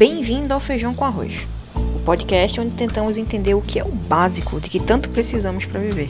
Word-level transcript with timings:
Bem-vindo 0.00 0.54
ao 0.54 0.60
Feijão 0.60 0.94
com 0.94 1.04
Arroz, 1.04 1.46
o 1.74 2.02
podcast 2.02 2.58
onde 2.58 2.74
tentamos 2.74 3.18
entender 3.18 3.52
o 3.52 3.60
que 3.60 3.78
é 3.78 3.84
o 3.84 3.92
básico 3.92 4.58
de 4.58 4.70
que 4.70 4.80
tanto 4.80 5.10
precisamos 5.10 5.66
para 5.66 5.78
viver. 5.78 6.08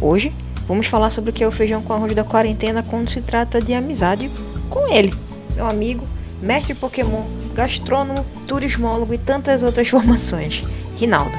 Hoje, 0.00 0.34
vamos 0.66 0.86
falar 0.86 1.10
sobre 1.10 1.30
o 1.30 1.34
que 1.34 1.44
é 1.44 1.46
o 1.46 1.52
feijão 1.52 1.82
com 1.82 1.92
arroz 1.92 2.14
da 2.14 2.24
quarentena 2.24 2.82
quando 2.82 3.10
se 3.10 3.20
trata 3.20 3.60
de 3.60 3.74
amizade 3.74 4.30
com 4.70 4.90
ele, 4.90 5.12
meu 5.54 5.66
amigo, 5.66 6.06
mestre 6.40 6.74
Pokémon, 6.74 7.26
gastrônomo, 7.52 8.24
turismólogo 8.48 9.12
e 9.12 9.18
tantas 9.18 9.62
outras 9.62 9.88
formações, 9.92 10.62
Rinaldo. 10.96 11.36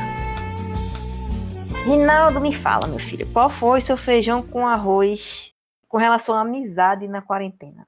Rinaldo, 1.87 2.39
me 2.39 2.53
fala, 2.53 2.85
meu 2.85 2.99
filho, 2.99 3.25
qual 3.33 3.49
foi 3.49 3.81
seu 3.81 3.97
feijão 3.97 4.43
com 4.43 4.67
arroz 4.67 5.51
com 5.87 5.97
relação 5.97 6.35
à 6.35 6.41
amizade 6.41 7.07
na 7.07 7.23
quarentena? 7.23 7.87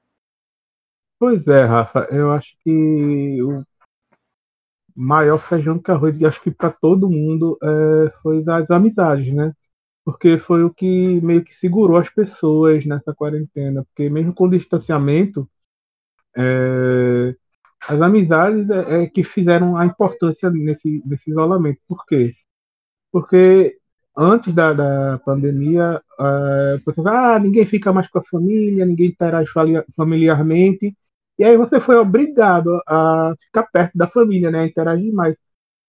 Pois 1.20 1.46
é, 1.46 1.64
Rafa, 1.64 2.08
eu 2.10 2.32
acho 2.32 2.56
que 2.64 3.40
o 3.40 3.64
maior 4.96 5.38
feijão 5.38 5.78
com 5.78 5.92
arroz, 5.92 6.20
acho 6.22 6.42
que 6.42 6.50
para 6.50 6.70
todo 6.70 7.10
mundo, 7.10 7.58
é, 7.62 8.10
foi 8.22 8.42
das 8.42 8.70
amizades, 8.70 9.32
né? 9.32 9.52
Porque 10.04 10.38
foi 10.38 10.64
o 10.64 10.72
que 10.72 11.20
meio 11.22 11.44
que 11.44 11.54
segurou 11.54 11.98
as 11.98 12.08
pessoas 12.10 12.86
nessa 12.86 13.14
quarentena. 13.14 13.84
Porque 13.84 14.08
mesmo 14.10 14.34
com 14.34 14.46
o 14.46 14.50
distanciamento, 14.50 15.48
é, 16.36 17.34
as 17.88 18.00
amizades 18.00 18.68
é, 18.70 19.04
é 19.04 19.06
que 19.08 19.24
fizeram 19.24 19.76
a 19.76 19.84
importância 19.86 20.50
nesse, 20.50 21.02
nesse 21.06 21.30
isolamento. 21.30 21.80
Por 21.88 22.04
quê? 22.06 22.34
Porque 23.12 23.78
antes 24.16 24.54
da, 24.54 24.72
da 24.72 25.18
pandemia, 25.24 26.02
é, 26.20 26.78
pessoas, 26.84 27.06
ah, 27.08 27.38
ninguém 27.38 27.66
fica 27.66 27.92
mais 27.92 28.08
com 28.08 28.18
a 28.18 28.24
família, 28.24 28.86
ninguém 28.86 29.08
interage 29.08 29.50
familiarmente. 29.96 30.96
E 31.38 31.44
aí 31.44 31.56
você 31.56 31.80
foi 31.80 31.96
obrigado 31.96 32.80
a 32.86 33.34
ficar 33.40 33.64
perto 33.64 33.96
da 33.96 34.06
família, 34.08 34.50
né? 34.50 34.66
Interagir 34.66 35.12
mais. 35.12 35.36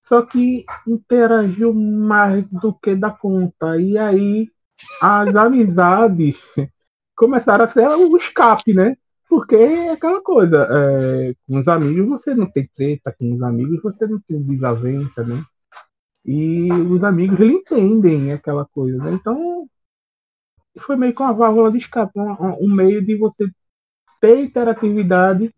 Só 0.02 0.22
que 0.22 0.66
interagiu 0.88 1.74
mais 1.74 2.46
do 2.50 2.74
que 2.74 2.96
da 2.96 3.12
conta. 3.12 3.80
E 3.80 3.98
aí 3.98 4.50
as 5.02 5.36
amizades 5.36 6.38
começaram 7.16 7.66
a 7.66 7.68
ser 7.68 7.88
o 7.88 8.18
escape, 8.18 8.74
né? 8.74 8.96
Porque 9.30 9.56
é 9.56 9.92
aquela 9.92 10.22
coisa, 10.22 10.68
é, 10.72 11.36
com 11.46 11.60
os 11.60 11.68
amigos 11.68 12.08
você 12.08 12.34
não 12.34 12.50
tem 12.50 12.66
treta, 12.68 13.14
com 13.18 13.34
os 13.34 13.42
amigos 13.44 13.82
você 13.82 14.08
não 14.08 14.20
tem 14.22 14.42
desavença, 14.42 15.24
né? 15.24 15.44
E 16.26 16.72
os 16.72 17.04
amigos 17.04 17.40
eles 17.40 17.58
entendem 17.58 18.32
aquela 18.34 18.66
coisa, 18.66 18.98
né? 18.98 19.14
Então 19.14 19.68
foi 20.80 20.96
meio 20.96 21.14
que 21.14 21.22
uma 21.22 21.34
válvula 21.34 21.72
de 21.72 21.78
escape, 21.80 22.18
um, 22.18 22.66
um 22.66 22.74
meio 22.74 23.04
de 23.04 23.18
você 23.18 23.50
ter 24.20 24.40
interatividade 24.40 25.54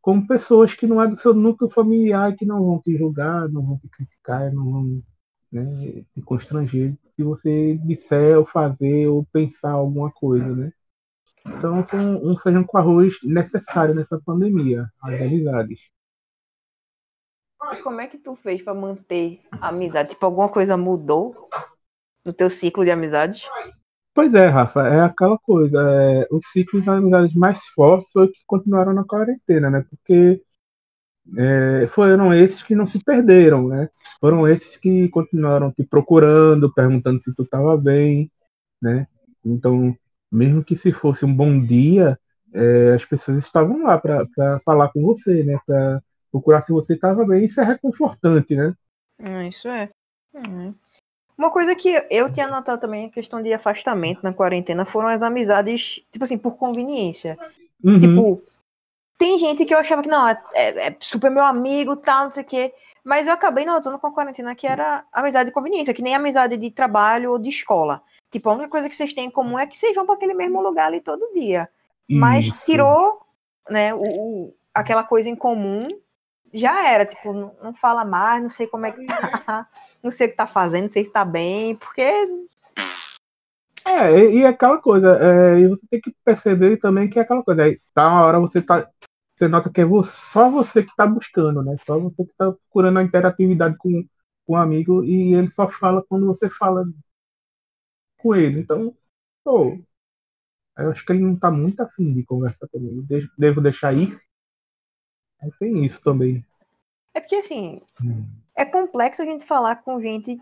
com 0.00 0.26
pessoas 0.26 0.74
que 0.74 0.86
não 0.86 1.00
é 1.00 1.06
do 1.06 1.16
seu 1.16 1.32
núcleo 1.32 1.70
familiar, 1.70 2.34
que 2.34 2.44
não 2.44 2.64
vão 2.64 2.80
te 2.80 2.96
julgar, 2.96 3.48
não 3.48 3.64
vão 3.64 3.78
te 3.78 3.88
criticar, 3.88 4.52
não 4.52 4.64
vão 4.64 5.02
né, 5.52 6.04
te 6.12 6.22
constranger 6.22 6.94
se 7.14 7.22
você 7.22 7.76
disser 7.84 8.38
ou 8.38 8.44
fazer 8.44 9.06
ou 9.06 9.24
pensar 9.32 9.72
alguma 9.72 10.10
coisa, 10.10 10.56
né? 10.56 10.72
Então 11.46 11.84
foi 11.86 12.00
um, 12.00 12.32
um 12.32 12.38
feijão 12.38 12.64
com 12.64 12.78
arroz 12.78 13.18
necessário 13.22 13.94
nessa 13.94 14.20
pandemia, 14.24 14.86
as 15.02 15.20
amizades. 15.20 15.80
Como 17.82 18.00
é 18.00 18.08
que 18.08 18.18
tu 18.18 18.34
fez 18.34 18.60
para 18.60 18.74
manter 18.74 19.40
a 19.52 19.68
amizade? 19.68 20.10
Tipo, 20.10 20.26
alguma 20.26 20.48
coisa 20.48 20.76
mudou 20.76 21.48
no 22.24 22.32
teu 22.32 22.50
ciclo 22.50 22.84
de 22.84 22.90
amizades? 22.90 23.46
Pois 24.14 24.32
é, 24.34 24.46
Rafa, 24.46 24.86
é 24.88 25.00
aquela 25.00 25.38
coisa. 25.38 25.78
É, 25.80 26.28
os 26.30 26.46
ciclos 26.52 26.82
de 26.82 26.90
amizades 26.90 27.34
mais 27.34 27.58
fortes 27.74 28.12
foi 28.12 28.28
que 28.28 28.40
continuaram 28.46 28.92
na 28.92 29.04
quarentena, 29.04 29.70
né? 29.70 29.84
Porque 29.88 30.42
é, 31.38 31.86
foram 31.88 32.34
esses 32.34 32.62
que 32.62 32.74
não 32.74 32.86
se 32.86 33.02
perderam, 33.02 33.68
né? 33.68 33.88
Foram 34.20 34.46
esses 34.46 34.76
que 34.76 35.08
continuaram 35.08 35.72
te 35.72 35.84
procurando, 35.84 36.72
perguntando 36.72 37.22
se 37.22 37.34
tu 37.34 37.42
estava 37.42 37.76
bem, 37.76 38.30
né? 38.80 39.06
Então, 39.44 39.96
mesmo 40.30 40.64
que 40.64 40.76
se 40.76 40.92
fosse 40.92 41.24
um 41.24 41.34
bom 41.34 41.60
dia, 41.60 42.18
é, 42.52 42.94
as 42.94 43.04
pessoas 43.04 43.38
estavam 43.38 43.82
lá 43.82 43.98
para 43.98 44.26
falar 44.64 44.90
com 44.90 45.02
você, 45.02 45.42
né? 45.42 45.58
Para 45.66 46.02
procurar 46.30 46.62
se 46.62 46.72
você 46.72 46.94
estava 46.94 47.24
bem. 47.24 47.46
Isso 47.46 47.60
é 47.60 47.64
reconfortante, 47.64 48.54
né? 48.54 48.74
Ah, 49.18 49.46
isso 49.46 49.68
é. 49.68 49.88
Uhum. 50.34 50.74
Uma 51.36 51.50
coisa 51.50 51.74
que 51.74 51.88
eu 52.10 52.32
tinha 52.32 52.46
notado 52.46 52.80
também, 52.80 53.06
a 53.06 53.10
questão 53.10 53.42
de 53.42 53.52
afastamento 53.52 54.22
na 54.22 54.32
quarentena, 54.32 54.84
foram 54.84 55.08
as 55.08 55.22
amizades, 55.22 56.00
tipo 56.10 56.24
assim, 56.24 56.38
por 56.38 56.56
conveniência. 56.56 57.38
Uhum. 57.82 57.98
Tipo, 57.98 58.42
tem 59.18 59.38
gente 59.38 59.64
que 59.64 59.74
eu 59.74 59.78
achava 59.78 60.02
que 60.02 60.08
não, 60.08 60.28
é, 60.28 60.42
é, 60.54 60.88
é 60.88 60.96
super 61.00 61.30
meu 61.30 61.44
amigo, 61.44 61.96
tal, 61.96 62.24
não 62.24 62.32
sei 62.32 62.42
o 62.42 62.46
quê. 62.46 62.74
Mas 63.04 63.26
eu 63.26 63.32
acabei 63.32 63.64
notando 63.64 63.98
com 63.98 64.06
a 64.06 64.12
quarentena 64.12 64.54
que 64.54 64.66
era 64.66 65.04
amizade 65.12 65.46
de 65.46 65.54
conveniência, 65.54 65.94
que 65.94 66.02
nem 66.02 66.14
amizade 66.14 66.56
de 66.56 66.70
trabalho 66.70 67.32
ou 67.32 67.38
de 67.38 67.48
escola. 67.48 68.02
Tipo, 68.30 68.48
a 68.48 68.52
única 68.54 68.68
coisa 68.68 68.88
que 68.88 68.96
vocês 68.96 69.12
têm 69.12 69.26
em 69.26 69.30
comum 69.30 69.58
é 69.58 69.66
que 69.66 69.76
vocês 69.76 69.94
vão 69.94 70.06
para 70.06 70.14
aquele 70.14 70.34
mesmo 70.34 70.60
lugar 70.60 70.86
ali 70.86 71.00
todo 71.00 71.32
dia. 71.34 71.68
Isso. 72.08 72.20
Mas 72.20 72.50
tirou, 72.64 73.20
né, 73.68 73.92
o, 73.92 74.02
o, 74.02 74.54
aquela 74.72 75.02
coisa 75.02 75.28
em 75.28 75.36
comum 75.36 75.88
já 76.52 76.88
era, 76.88 77.06
tipo, 77.06 77.32
não, 77.32 77.74
fala 77.74 78.04
mais, 78.04 78.42
não 78.42 78.50
sei 78.50 78.66
como 78.66 78.86
é 78.86 78.92
que 78.92 79.04
tá, 79.06 79.68
não 80.02 80.10
sei 80.10 80.26
o 80.26 80.30
que 80.30 80.36
tá 80.36 80.46
fazendo, 80.46 80.84
não 80.84 80.90
sei 80.90 81.04
se 81.04 81.10
tá 81.10 81.24
bem, 81.24 81.76
porque. 81.76 82.02
É, 83.84 84.18
e, 84.18 84.40
e 84.40 84.46
aquela 84.46 84.78
coisa, 84.78 85.18
é, 85.20 85.60
e 85.60 85.68
você 85.68 85.86
tem 85.88 86.00
que 86.00 86.14
perceber 86.24 86.78
também 86.78 87.08
que 87.08 87.18
é 87.18 87.22
aquela 87.22 87.42
coisa, 87.42 87.64
aí 87.64 87.80
tá 87.94 88.08
uma 88.08 88.22
hora 88.22 88.40
você 88.40 88.60
tá. 88.62 88.88
Você 89.36 89.48
nota 89.48 89.70
que 89.72 89.80
é 89.80 89.84
você, 89.84 90.12
só 90.32 90.50
você 90.50 90.82
que 90.84 90.94
tá 90.94 91.06
buscando, 91.06 91.62
né? 91.62 91.76
Só 91.86 91.98
você 91.98 92.24
que 92.24 92.32
tá 92.36 92.52
procurando 92.52 92.98
a 92.98 93.02
interatividade 93.02 93.76
com, 93.78 94.04
com 94.46 94.52
o 94.52 94.56
amigo 94.56 95.02
e 95.04 95.34
ele 95.34 95.48
só 95.48 95.68
fala 95.68 96.04
quando 96.08 96.26
você 96.26 96.48
fala 96.50 96.84
com 98.18 98.34
ele. 98.34 98.60
Então, 98.60 98.94
pô, 99.44 99.78
eu 100.78 100.90
acho 100.90 101.04
que 101.04 101.12
ele 101.12 101.22
não 101.22 101.36
tá 101.36 101.50
muito 101.50 101.80
afim 101.80 102.12
de 102.12 102.24
conversar 102.24 102.68
comigo. 102.68 103.04
Devo 103.38 103.60
deixar 103.60 103.92
ir 103.94 104.18
Aí 104.18 104.31
tem 105.58 105.84
isso 105.84 106.00
também. 106.00 106.44
É 107.14 107.20
porque, 107.20 107.36
assim, 107.36 107.80
hum. 108.02 108.24
é 108.54 108.64
complexo 108.64 109.22
a 109.22 109.24
gente 109.24 109.44
falar 109.44 109.76
com 109.76 110.00
gente 110.00 110.40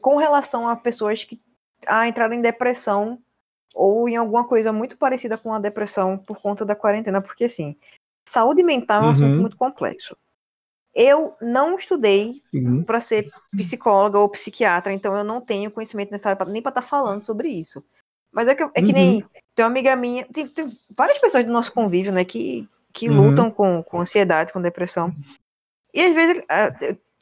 com 0.00 0.16
relação 0.16 0.68
a 0.68 0.76
pessoas 0.76 1.24
que 1.24 1.40
a 1.86 2.06
entraram 2.08 2.34
em 2.34 2.42
depressão 2.42 3.18
ou 3.74 4.08
em 4.08 4.16
alguma 4.16 4.46
coisa 4.46 4.72
muito 4.72 4.96
parecida 4.96 5.36
com 5.36 5.52
a 5.52 5.58
depressão 5.58 6.16
por 6.16 6.40
conta 6.40 6.64
da 6.64 6.76
quarentena, 6.76 7.20
porque, 7.20 7.44
assim, 7.44 7.76
saúde 8.26 8.62
mental 8.62 8.98
é 8.98 9.00
um 9.00 9.06
uhum. 9.06 9.12
assunto 9.12 9.40
muito 9.40 9.56
complexo. 9.56 10.16
Eu 10.94 11.34
não 11.40 11.76
estudei 11.76 12.42
para 12.86 13.00
ser 13.00 13.30
psicóloga 13.56 14.18
ou 14.18 14.28
psiquiatra, 14.28 14.92
então 14.92 15.16
eu 15.16 15.24
não 15.24 15.40
tenho 15.40 15.70
conhecimento 15.70 16.10
necessário 16.10 16.36
pra, 16.36 16.46
nem 16.46 16.60
para 16.60 16.70
estar 16.70 16.82
tá 16.82 16.86
falando 16.86 17.24
sobre 17.24 17.48
isso. 17.48 17.82
Mas 18.30 18.46
é 18.46 18.54
que, 18.54 18.62
é 18.62 18.68
que 18.68 18.82
uhum. 18.82 18.92
nem 18.92 19.24
tem 19.54 19.64
uma 19.64 19.70
amiga 19.70 19.96
minha, 19.96 20.26
tem, 20.26 20.46
tem, 20.46 20.70
várias 20.94 21.18
pessoas 21.18 21.44
do 21.44 21.52
nosso 21.52 21.72
convívio, 21.72 22.12
né, 22.12 22.24
que 22.24 22.68
que 22.92 23.08
uhum. 23.08 23.28
lutam 23.28 23.50
com, 23.50 23.82
com 23.82 24.00
ansiedade, 24.00 24.52
com 24.52 24.60
depressão. 24.60 25.12
E 25.94 26.00
às 26.00 26.14
vezes 26.14 26.42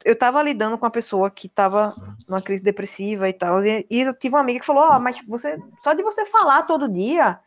eu 0.03 0.17
tava 0.17 0.41
lidando 0.41 0.77
com 0.77 0.85
uma 0.85 0.91
pessoa 0.91 1.29
que 1.29 1.47
tava 1.47 1.93
numa 2.27 2.41
crise 2.41 2.63
depressiva 2.63 3.29
e 3.29 3.33
tal, 3.33 3.63
e, 3.63 3.85
e 3.89 4.01
eu 4.01 4.13
tive 4.13 4.35
uma 4.35 4.41
amiga 4.41 4.59
que 4.59 4.65
falou: 4.65 4.83
Ó, 4.83 4.97
oh, 4.97 4.99
mas 4.99 5.21
você, 5.27 5.57
só 5.83 5.93
de 5.93 6.03
você 6.03 6.25
falar 6.25 6.63
todo 6.63 6.89
dia, 6.89 7.39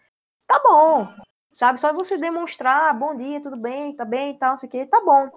tá 0.46 0.60
bom, 0.62 1.08
sabe? 1.48 1.80
Só 1.80 1.90
de 1.90 1.96
você 1.96 2.16
demonstrar, 2.16 2.90
ah, 2.90 2.92
bom 2.92 3.16
dia, 3.16 3.40
tudo 3.40 3.56
bem, 3.56 3.94
tá 3.94 4.04
bem 4.04 4.32
e 4.32 4.38
tal, 4.38 4.50
não 4.50 4.56
sei 4.56 4.68
o 4.68 4.72
que, 4.72 4.86
tá 4.86 5.00
bom. 5.04 5.30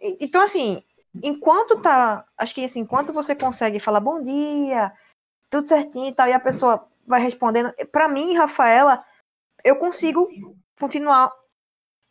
E, 0.00 0.16
então, 0.20 0.42
assim, 0.42 0.82
enquanto 1.22 1.80
tá, 1.80 2.24
acho 2.36 2.54
que 2.54 2.64
assim, 2.64 2.80
enquanto 2.80 3.12
você 3.12 3.34
consegue 3.34 3.80
falar 3.80 4.00
bom 4.00 4.20
dia, 4.20 4.92
tudo 5.50 5.68
certinho 5.68 6.08
e 6.08 6.12
tal, 6.12 6.28
e 6.28 6.32
a 6.32 6.40
pessoa 6.40 6.86
vai 7.06 7.20
respondendo, 7.20 7.72
para 7.92 8.08
mim, 8.08 8.34
Rafaela, 8.34 9.04
eu 9.62 9.76
consigo 9.76 10.28
continuar 10.78 11.32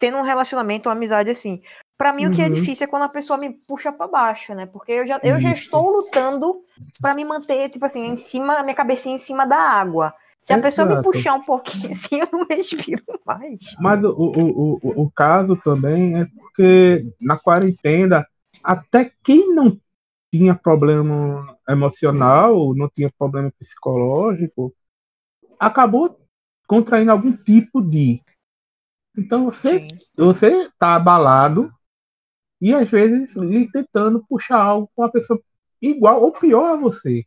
tendo 0.04 0.18
um 0.18 0.22
relacionamento, 0.22 0.90
uma 0.90 0.96
amizade 0.96 1.30
assim. 1.30 1.62
Para 1.98 2.12
mim, 2.12 2.26
uhum. 2.26 2.32
o 2.32 2.36
que 2.36 2.42
é 2.42 2.48
uhum. 2.48 2.54
difícil 2.54 2.84
é 2.84 2.88
quando 2.88 3.04
a 3.04 3.10
pessoa 3.10 3.38
me 3.40 3.52
puxa 3.52 3.90
para 3.90 4.06
baixo, 4.06 4.54
né? 4.54 4.66
Porque 4.66 4.92
eu 4.92 5.08
já, 5.08 5.18
eu 5.24 5.40
já 5.40 5.52
estou 5.52 5.90
lutando 5.90 6.58
para 7.00 7.14
me 7.14 7.24
manter, 7.24 7.70
tipo 7.70 7.86
assim, 7.86 8.06
em 8.08 8.18
cima, 8.18 8.62
minha 8.64 8.76
cabecinha 8.76 9.16
em 9.16 9.20
cima 9.20 9.46
da 9.48 9.56
água. 9.56 10.14
Se 10.42 10.52
a 10.52 10.60
pessoa 10.60 10.86
me 10.86 11.02
puxar 11.02 11.36
um 11.36 11.44
pouquinho 11.44 11.94
assim, 11.96 12.20
eu 12.20 12.28
não 12.34 12.46
respiro 12.46 13.02
mais. 13.26 13.60
Mas 13.80 14.04
o, 14.04 14.10
o, 14.10 14.80
o, 14.84 15.04
o 15.04 15.12
caso 15.12 15.56
também 15.56 16.20
é 16.20 16.26
porque 16.26 17.08
na 17.22 17.38
quarentena, 17.38 18.28
até 18.62 19.10
quem 19.24 19.56
não 19.56 19.80
tinha 20.30 20.54
problema 20.54 21.56
emocional, 21.70 22.76
não 22.76 22.90
tinha 22.90 23.10
problema 23.18 23.50
psicológico, 23.58 24.74
acabou 25.58 26.20
contraindo 26.68 27.14
algum 27.14 27.32
tipo 27.32 27.82
de. 27.82 28.22
Então 29.18 29.46
você, 29.46 29.80
Sim. 29.80 29.88
você 30.18 30.70
tá 30.78 30.96
abalado 30.96 31.72
e 32.62 32.74
às 32.74 32.90
vezes 32.90 33.34
tentando 33.72 34.26
puxar 34.28 34.62
algo 34.62 34.90
com 34.96 35.04
uma 35.04 35.12
pessoa 35.12 35.40
igual 35.82 36.22
ou 36.22 36.32
pior 36.32 36.74
a 36.74 36.76
você. 36.76 37.26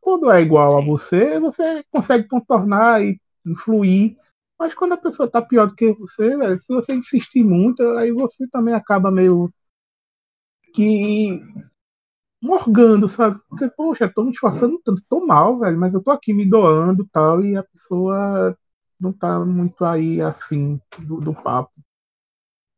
Quando 0.00 0.30
é 0.30 0.40
igual 0.40 0.78
a 0.78 0.80
você, 0.80 1.40
você 1.40 1.84
consegue 1.90 2.28
contornar 2.28 3.02
e 3.02 3.18
fluir. 3.56 4.16
Mas 4.58 4.74
quando 4.74 4.92
a 4.92 4.98
pessoa 4.98 5.28
tá 5.30 5.42
pior 5.42 5.66
do 5.66 5.74
que 5.74 5.92
você, 5.92 6.36
velho, 6.36 6.58
se 6.58 6.72
você 6.72 6.94
insistir 6.94 7.42
muito, 7.42 7.82
aí 7.98 8.12
você 8.12 8.46
também 8.48 8.74
acaba 8.74 9.10
meio 9.10 9.52
que 10.72 11.42
morgando, 12.40 13.08
sabe? 13.08 13.40
Porque, 13.48 13.68
poxa, 13.70 14.08
tô 14.08 14.22
me 14.22 14.30
esforçando 14.30 14.80
tanto, 14.84 15.02
tô 15.08 15.26
mal, 15.26 15.58
velho, 15.58 15.78
mas 15.78 15.92
eu 15.92 16.02
tô 16.02 16.10
aqui 16.10 16.32
me 16.32 16.48
doando 16.48 17.06
tal, 17.10 17.42
e 17.44 17.56
a 17.56 17.62
pessoa 17.64 18.56
não 19.00 19.12
tá 19.12 19.38
muito 19.44 19.84
aí 19.84 20.20
afim 20.20 20.80
do, 20.98 21.20
do 21.20 21.34
papo. 21.34 21.72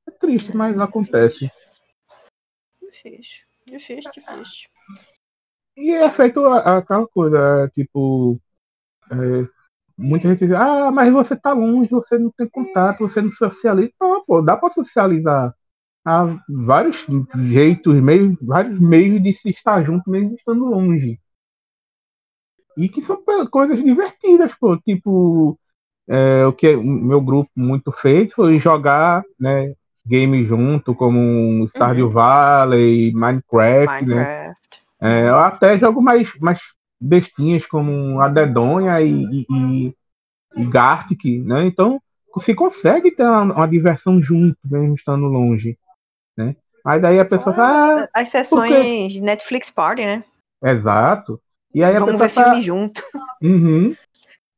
É 0.06 0.10
triste, 0.10 0.56
mas 0.56 0.78
acontece. 0.78 1.50
Difícil, 2.80 3.46
difícil, 3.66 4.10
difícil. 4.12 4.68
E 5.76 5.90
é 5.92 6.10
feito 6.10 6.44
aquela 6.44 7.06
coisa, 7.06 7.38
é, 7.38 7.68
tipo. 7.68 8.40
É, 9.10 9.48
muita 9.96 10.28
gente 10.28 10.46
diz, 10.46 10.54
ah, 10.54 10.90
mas 10.90 11.12
você 11.12 11.36
tá 11.36 11.52
longe, 11.52 11.90
você 11.90 12.18
não 12.18 12.30
tem 12.30 12.48
contato, 12.48 13.00
você 13.00 13.22
não 13.22 13.30
socializa. 13.30 13.92
Não, 14.00 14.24
pô, 14.24 14.42
dá 14.42 14.56
pra 14.56 14.70
socializar. 14.70 15.54
Há 16.04 16.24
vários 16.48 17.06
jeitos, 17.36 17.94
meios, 17.94 18.36
vários 18.40 18.80
meios 18.80 19.22
de 19.22 19.32
se 19.32 19.50
estar 19.50 19.84
junto 19.84 20.10
mesmo 20.10 20.34
estando 20.34 20.64
longe. 20.64 21.20
E 22.76 22.88
que 22.88 23.02
são 23.02 23.22
coisas 23.50 23.82
divertidas, 23.82 24.54
pô. 24.54 24.76
Tipo, 24.78 25.58
é, 26.08 26.46
o 26.46 26.52
que 26.52 26.74
o 26.74 26.82
meu 26.82 27.20
grupo 27.20 27.50
muito 27.54 27.92
fez 27.92 28.32
foi 28.32 28.58
jogar 28.58 29.22
né, 29.38 29.74
games 30.06 30.48
junto, 30.48 30.94
como 30.94 31.68
Stardew 31.68 32.06
uhum. 32.06 32.12
Valley, 32.12 33.12
Minecraft, 33.12 34.06
né? 34.06 34.14
Minecraft. 34.14 34.14
né? 34.14 34.54
É, 35.00 35.28
eu 35.28 35.36
até 35.36 35.78
jogo 35.78 36.00
mais, 36.00 36.32
mais 36.40 36.60
bestinhas 37.00 37.66
como 37.66 38.20
a 38.20 38.28
Dedonha 38.28 39.00
e, 39.00 39.46
e, 39.48 39.94
e 40.56 40.64
Gartic, 40.64 41.24
né? 41.44 41.66
Então 41.66 42.00
se 42.40 42.54
consegue 42.54 43.10
ter 43.10 43.24
uma, 43.24 43.42
uma, 43.42 43.68
diversão 43.68 44.22
junto, 44.22 44.56
mesmo 44.64 44.94
estando 44.94 45.26
longe, 45.26 45.76
né? 46.36 46.54
Mas 46.84 47.02
daí 47.02 47.18
a 47.18 47.24
pessoa 47.24 47.54
fala. 47.54 48.04
Ah, 48.04 48.20
As 48.20 48.28
sessões 48.28 49.12
de 49.12 49.20
Netflix 49.20 49.70
Party, 49.70 50.02
né? 50.02 50.24
Exato. 50.62 51.40
E 51.74 51.82
aí 51.82 51.98
Vamos 51.98 52.14
a 52.14 52.18
pessoa 52.18 52.28
ver 52.28 52.34
fala, 52.34 52.46
filme 52.48 52.62
junto. 52.62 53.02
Uhum. 53.42 53.94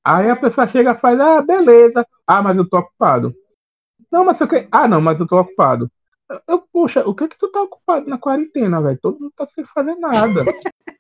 Aí 0.05 0.31
a 0.31 0.37
pessoa 0.37 0.67
chega 0.67 0.93
e 0.93 0.99
faz, 0.99 1.19
ah, 1.21 1.43
beleza. 1.43 2.07
Ah, 2.27 2.43
mas 2.43 2.57
eu 2.57 2.69
tô 2.69 2.79
ocupado. 2.79 3.35
Não, 4.11 4.25
mas 4.25 4.41
eu 4.41 4.49
que... 4.49 4.69
Ah, 4.71 4.89
não, 4.89 5.01
mas 5.01 5.21
eu 5.21 5.27
tô 5.27 5.39
ocupado. 5.39 5.91
Eu, 6.47 6.63
poxa, 6.73 7.07
o 7.07 7.15
que 7.15 7.25
é 7.25 7.29
que 7.29 7.39
tu 7.39 7.49
tá 7.49 7.63
ocupado 7.63 8.09
na 8.09 8.19
quarentena, 8.19 8.81
velho? 8.81 8.99
Todo 9.01 9.21
mundo 9.21 9.33
tá 9.37 9.47
sem 9.47 9.65
fazer 9.65 9.97
nada. 9.97 10.45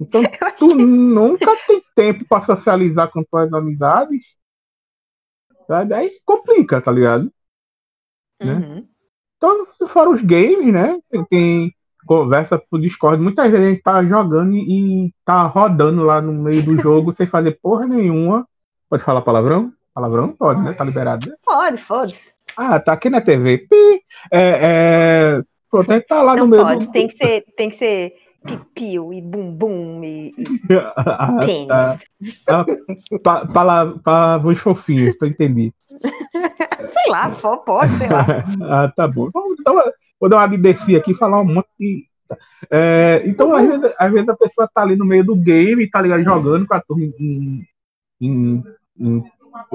Então, 0.00 0.22
tu 0.58 0.74
nunca 0.74 1.56
tem 1.68 1.80
tempo 1.94 2.26
para 2.28 2.44
socializar 2.44 3.10
com 3.12 3.22
tuas 3.22 3.52
amizades. 3.52 4.20
Sabe? 5.68 5.94
Aí 5.94 6.20
complica, 6.24 6.80
tá 6.80 6.90
ligado? 6.90 7.32
Né? 8.42 8.52
Uhum. 8.54 8.74
Né? 8.74 8.88
Então, 9.36 9.66
fora 9.88 10.10
os 10.10 10.20
games, 10.20 10.72
né? 10.72 10.98
Tem, 11.08 11.24
tem, 11.26 11.76
conversa 12.06 12.58
pro 12.58 12.80
Discord. 12.80 13.22
Muitas 13.22 13.50
vezes 13.50 13.66
a 13.66 13.70
gente 13.70 13.82
tá 13.82 14.04
jogando 14.04 14.54
e, 14.54 15.12
tá 15.24 15.42
rodando 15.44 16.02
lá 16.02 16.20
no 16.20 16.32
meio 16.32 16.62
do 16.62 16.76
jogo 16.76 17.12
sem 17.12 17.26
fazer 17.26 17.58
porra 17.62 17.86
nenhuma. 17.86 18.46
Pode 18.88 19.02
falar 19.02 19.22
palavrão? 19.22 19.72
Palavrão? 19.94 20.32
Pode, 20.32 20.62
né? 20.62 20.72
Tá 20.72 20.84
liberado, 20.84 21.28
né? 21.28 21.36
Pode, 21.44 21.78
foda-se. 21.78 22.34
Ah, 22.56 22.78
tá 22.80 22.92
aqui 22.92 23.08
na 23.08 23.20
TV. 23.20 23.58
Pi! 23.58 24.02
É, 24.30 25.38
é... 25.40 25.42
Pronto, 25.70 25.90
a 25.90 25.94
gente 25.94 26.06
tá 26.06 26.22
lá 26.22 26.36
Não 26.36 26.44
no 26.44 26.50
meio 26.50 26.62
pode, 26.62 26.86
do... 26.86 26.92
tem 26.92 27.08
que 27.08 27.16
ser, 27.16 27.44
tem 27.56 27.70
que 27.70 27.76
ser 27.76 28.14
pipiu 28.44 29.12
e 29.12 29.20
bumbum 29.20 30.00
e, 30.04 30.34
e 30.36 30.44
ah, 30.96 31.38
pênis. 31.40 31.66
Tá. 31.66 31.98
Ah, 32.48 32.64
pa, 33.22 33.46
palavras 33.46 34.58
fofinhas, 34.58 35.16
tô 35.16 35.26
entendi. 35.26 35.72
sei 37.04 37.12
lá, 37.12 37.30
pode, 37.58 37.96
sei 37.96 38.08
lá. 38.08 38.26
ah, 38.84 38.92
tá 38.94 39.06
bom. 39.06 39.30
Vou 39.32 39.54
dar 39.64 39.72
uma, 39.72 39.92
vou 40.20 40.30
dar 40.30 40.36
uma 40.36 40.44
aqui 40.44 41.12
e 41.12 41.14
falar 41.14 41.40
um 41.40 41.44
monte 41.44 41.68
de. 41.78 42.06
É, 42.70 43.22
então, 43.26 43.54
às 43.54 43.66
vezes, 43.66 43.94
às 43.98 44.12
vezes, 44.12 44.28
a 44.28 44.36
pessoa 44.36 44.68
tá 44.72 44.82
ali 44.82 44.96
no 44.96 45.04
meio 45.04 45.24
do 45.24 45.36
game, 45.36 45.88
tá 45.88 46.00
ligado, 46.00 46.24
jogando 46.24 46.66
com 46.66 46.74
a 46.74 46.80
turma 46.80 47.04
em, 47.04 47.62
em, 48.20 48.64
em 48.98 49.24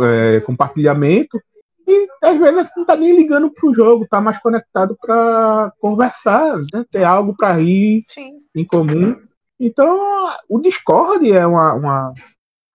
é, 0.01 0.39
compartilhamento, 0.41 1.39
e 1.87 2.07
às 2.23 2.37
vezes 2.37 2.69
não 2.75 2.85
tá 2.85 2.95
nem 2.95 3.15
ligando 3.15 3.49
pro 3.51 3.73
jogo, 3.73 4.07
tá 4.07 4.19
mais 4.19 4.39
conectado 4.39 4.97
para 4.99 5.71
conversar, 5.79 6.57
né? 6.73 6.85
ter 6.91 7.03
algo 7.03 7.35
para 7.35 7.53
rir 7.53 8.03
Sim. 8.09 8.39
em 8.55 8.65
comum. 8.65 9.15
Então, 9.59 9.99
o 10.47 10.59
Discord 10.59 11.31
é 11.31 11.45
uma, 11.45 11.73
uma 11.73 12.13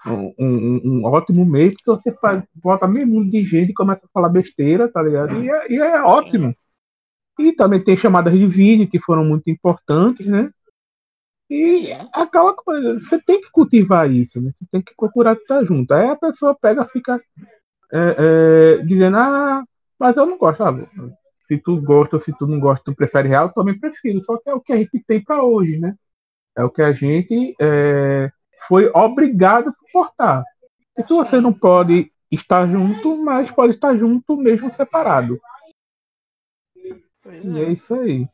um, 0.06 0.35
um, 0.39 0.81
um, 0.85 1.05
ótimo 1.05 1.45
meio 1.45 1.71
que 1.71 1.85
você 1.87 2.12
faz, 2.12 2.43
bota 2.55 2.87
meio 2.87 3.06
mundo 3.06 3.31
de 3.31 3.43
gente 3.43 3.71
e 3.71 3.75
começa 3.75 4.05
a 4.05 4.09
falar 4.12 4.29
besteira, 4.29 4.91
tá 4.91 5.03
ligado? 5.03 5.43
E 5.43 5.51
é, 5.51 5.73
e 5.73 5.79
é 5.79 6.03
ótimo. 6.03 6.55
E 7.39 7.53
também 7.53 7.83
tem 7.83 7.97
chamadas 7.97 8.33
de 8.33 8.47
vídeo 8.47 8.89
que 8.89 8.99
foram 8.99 9.25
muito 9.25 9.51
importantes, 9.51 10.27
né? 10.27 10.51
E 11.51 11.93
aquela 12.12 12.55
coisa, 12.55 12.99
você 12.99 13.21
tem 13.21 13.41
que 13.41 13.51
cultivar 13.51 14.11
isso, 14.11 14.41
né? 14.41 14.51
Você 14.55 14.65
tem 14.71 14.83
que 14.83 14.95
procurar 14.97 15.35
estar 15.35 15.65
junto. 15.65 15.93
Aí 15.93 16.09
a 16.09 16.17
pessoa 16.17 16.55
pega, 16.55 16.85
fica 16.85 17.21
é, 17.93 18.17
é, 18.19 18.77
dizendo, 18.79 19.17
ah, 19.17 19.65
mas 19.99 20.17
eu 20.17 20.27
não 20.27 20.39
gosto. 20.39 20.62
Ah, 20.62 20.75
se 21.41 21.59
tu 21.59 21.81
gosta 21.81 22.17
ou 22.17 22.21
se 22.21 22.33
tu 22.37 22.47
não 22.47 22.59
gosta, 22.59 22.85
tu 22.85 22.95
prefere 22.95 23.29
real, 23.29 23.47
eu 23.49 23.53
também 23.53 23.79
prefiro. 23.79 24.21
Só 24.23 24.39
que 24.39 24.49
é 24.49 24.55
o 24.55 24.61
que 24.61 24.73
a 24.73 24.77
gente 24.77 25.03
tem 25.06 25.23
para 25.23 25.43
hoje, 25.43 25.79
né? 25.79 25.95
É 26.56 26.65
o 26.65 26.71
que 26.71 26.83
a 26.83 26.93
gente 26.93 27.55
é, 27.61 28.31
foi 28.69 28.90
obrigado 28.94 29.69
a 29.69 29.72
suportar. 29.72 30.44
E 30.96 31.02
se 31.02 31.08
você 31.08 31.40
não 31.40 31.52
pode 31.52 32.12
estar 32.31 32.69
junto, 32.69 33.16
mas 33.16 33.50
pode 33.50 33.75
estar 33.75 33.96
junto 33.96 34.37
mesmo 34.37 34.70
separado. 34.72 35.40
E 37.26 37.58
é 37.58 37.72
isso 37.72 37.94
aí. 37.94 38.28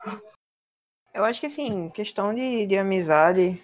Eu 1.15 1.25
acho 1.25 1.41
que 1.41 1.47
assim, 1.47 1.89
questão 1.91 2.35
de, 2.35 2.67
de 2.67 2.77
amizade. 2.77 3.63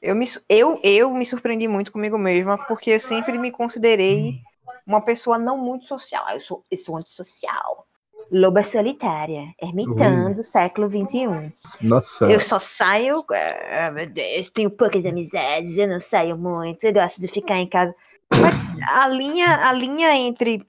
Eu 0.00 0.14
me, 0.14 0.26
eu, 0.48 0.80
eu 0.82 1.10
me 1.12 1.26
surpreendi 1.26 1.66
muito 1.66 1.90
comigo 1.90 2.16
mesma, 2.16 2.56
porque 2.66 2.90
eu 2.90 3.00
sempre 3.00 3.36
me 3.36 3.50
considerei 3.50 4.40
uma 4.86 5.00
pessoa 5.00 5.38
não 5.38 5.58
muito 5.58 5.86
social. 5.86 6.28
Eu 6.30 6.40
sou, 6.40 6.64
eu 6.70 6.78
sou 6.78 6.96
antissocial. 6.96 7.87
Loba 8.30 8.62
solitária, 8.62 9.54
ermitando, 9.60 10.42
século 10.44 10.86
XXI. 10.86 11.52
Nossa. 11.80 12.26
Eu 12.26 12.40
só 12.40 12.58
saio. 12.58 13.24
Ah, 13.70 13.90
meu 13.90 14.06
Deus, 14.06 14.50
tenho 14.50 14.70
poucas 14.70 15.04
amizades, 15.06 15.76
eu 15.76 15.88
não 15.88 16.00
saio 16.00 16.36
muito, 16.36 16.84
eu 16.84 16.92
gosto 16.92 17.20
de 17.20 17.28
ficar 17.28 17.56
em 17.56 17.66
casa. 17.66 17.94
Mas 18.30 18.52
a 18.90 19.08
linha, 19.08 19.68
a 19.68 19.72
linha 19.72 20.14
entre 20.14 20.66